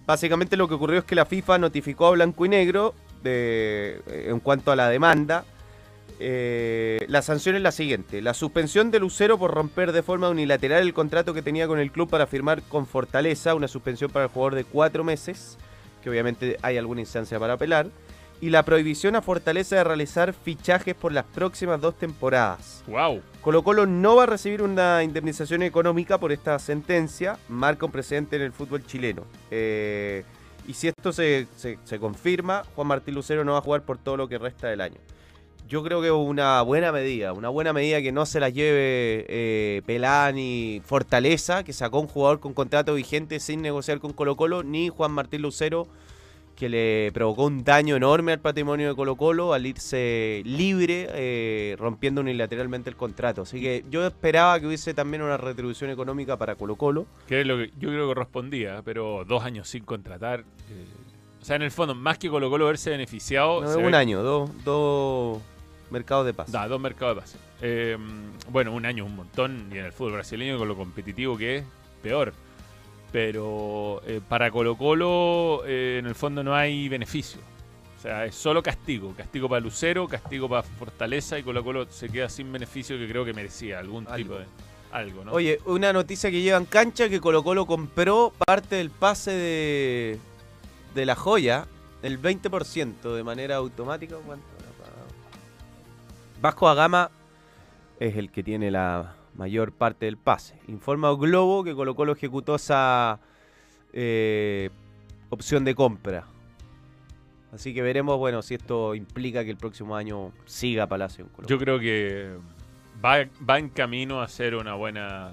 [0.06, 2.94] Básicamente lo que ocurrió es que la FIFA notificó a Blanco y Negro
[3.24, 5.44] de, eh, en cuanto a la demanda.
[6.20, 8.22] La sanción es la siguiente.
[8.22, 11.90] La suspensión de Lucero por romper de forma unilateral el contrato que tenía con el
[11.90, 15.58] club para firmar con Fortaleza, una suspensión para el jugador de cuatro meses,
[16.00, 17.88] que obviamente hay alguna instancia para apelar
[18.42, 22.82] y la prohibición a Fortaleza de realizar fichajes por las próximas dos temporadas.
[22.88, 23.22] Wow.
[23.40, 28.36] Colo Colo no va a recibir una indemnización económica por esta sentencia, marca un precedente
[28.36, 29.22] en el fútbol chileno.
[29.52, 30.24] Eh,
[30.66, 33.96] y si esto se, se- se confirma, Juan Martín Lucero no va a jugar por
[33.98, 34.98] todo lo que resta del año.
[35.68, 39.24] Yo creo que es una buena medida, una buena medida que no se la lleve
[39.28, 44.62] eh, Pelani Fortaleza, que sacó un jugador con contrato vigente sin negociar con Colo Colo,
[44.64, 45.86] ni Juan Martín Lucero,
[46.56, 51.76] que le provocó un daño enorme al patrimonio de Colo Colo al irse libre, eh,
[51.78, 53.42] rompiendo unilateralmente el contrato.
[53.42, 57.06] Así que yo esperaba que hubiese también una retribución económica para Colo Colo.
[57.26, 60.40] Que es lo que yo creo que correspondía, pero dos años sin contratar.
[60.40, 60.86] eh,
[61.40, 63.62] o sea, en el fondo, más que Colo Colo verse beneficiado.
[63.62, 65.42] No, un año, dos, dos
[65.90, 66.52] mercados de paz.
[66.52, 67.38] Da, dos mercados de pase.
[67.62, 67.96] Eh,
[68.50, 71.56] bueno, un año es un montón, y en el fútbol brasileño, con lo competitivo que
[71.56, 71.64] es,
[72.00, 72.32] peor.
[73.12, 77.40] Pero eh, para Colo Colo, eh, en el fondo no hay beneficio.
[77.98, 79.14] O sea, es solo castigo.
[79.14, 83.24] Castigo para Lucero, castigo para Fortaleza, y Colo Colo se queda sin beneficio que creo
[83.24, 84.16] que merecía algún Algo.
[84.16, 84.46] tipo de...
[84.90, 85.32] Algo, ¿no?
[85.32, 90.18] Oye, una noticia que lleva en cancha que Colo Colo compró parte del pase de,
[90.94, 91.66] de la joya,
[92.02, 94.16] el 20% de manera automática.
[94.26, 94.44] ¿Cuánto?
[96.42, 97.08] Vasco Agama
[98.00, 100.58] es el que tiene la mayor parte del pase.
[100.68, 103.20] Informa Globo que Colo Colo ejecutó esa
[103.92, 104.70] eh,
[105.30, 106.26] opción de compra.
[107.52, 111.48] Así que veremos, bueno, si esto implica que el próximo año siga Palacio en Colo
[111.48, 112.34] Yo creo que
[113.04, 115.32] va, va en camino a ser una buena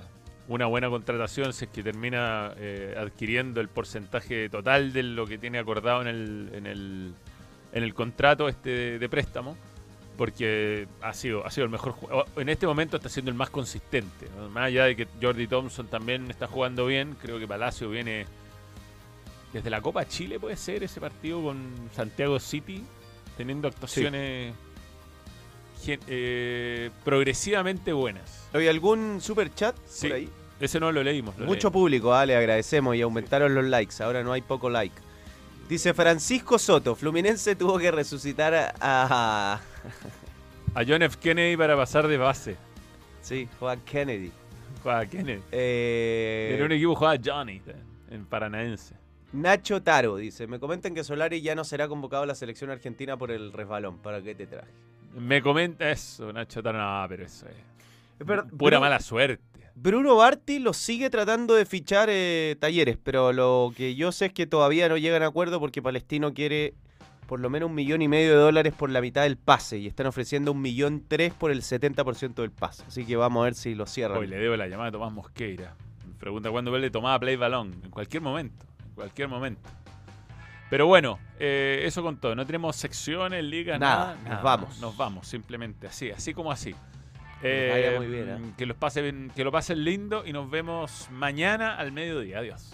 [0.50, 5.38] una buena contratación si es que termina eh, adquiriendo el porcentaje total de lo que
[5.38, 7.14] tiene acordado en el, en el,
[7.72, 9.56] en el contrato este de préstamo
[10.20, 11.95] porque ha sido ha sido el mejor
[12.36, 14.49] en este momento está siendo el más consistente ¿no?
[14.49, 18.26] más allá de que Jordi Thompson también está jugando bien creo que Palacio viene
[19.53, 22.84] desde la Copa Chile puede ser ese partido con Santiago City
[23.38, 24.53] teniendo actuaciones
[25.88, 28.49] eh, progresivamente buenas.
[28.51, 30.30] ¿Hay algún super chat Sí, por ahí?
[30.59, 31.38] Ese no lo leímos.
[31.38, 34.03] lo Mucho público, ah, le agradecemos y aumentaron los likes.
[34.03, 34.95] Ahora no hay poco like.
[35.70, 39.61] Dice Francisco Soto, Fluminense tuvo que resucitar a...
[40.75, 41.17] A John F.
[41.19, 42.55] Kennedy para pasar de base.
[43.21, 44.32] sí, Juan Kennedy.
[44.84, 45.41] Juega Kennedy.
[45.51, 47.75] Eh, En un equipo jugaba Johnny eh,
[48.11, 48.95] en Paranaense.
[49.34, 53.17] Nacho Taro dice, me comentan que Solari ya no será convocado a la selección argentina
[53.17, 53.97] por el resbalón.
[53.99, 54.69] ¿Para qué te traje?
[55.15, 56.77] Me comenta eso, Nacho Taro.
[56.80, 57.55] No, pero eso es
[58.57, 59.43] pura mala suerte.
[59.75, 64.34] Bruno Barti lo sigue tratando de fichar eh, talleres, pero lo que yo sé es
[64.34, 66.73] que todavía no llegan a acuerdo porque Palestino quiere
[67.30, 69.86] por lo menos un millón y medio de dólares por la mitad del pase y
[69.86, 72.84] están ofreciendo un millón tres por el 70% del pase.
[72.88, 74.17] Así que vamos a ver si lo cierran.
[74.17, 75.75] Hoy le debo la llamada a Tomás Mosqueira.
[76.07, 77.82] Me pregunta cuándo le tomaba play balón.
[77.84, 78.65] En cualquier momento.
[78.84, 79.61] En cualquier momento.
[80.71, 82.34] Pero bueno, eh, eso con todo.
[82.34, 84.34] No tenemos secciones, ligas, Nada, nada.
[84.34, 84.80] nos vamos.
[84.80, 85.86] Nos vamos, simplemente.
[85.86, 86.73] Así, así como así.
[87.43, 88.53] vaya muy bien, ¿eh?
[88.57, 92.39] Que, los pasen, que lo pasen lindo y nos vemos mañana al mediodía.
[92.39, 92.73] Adiós.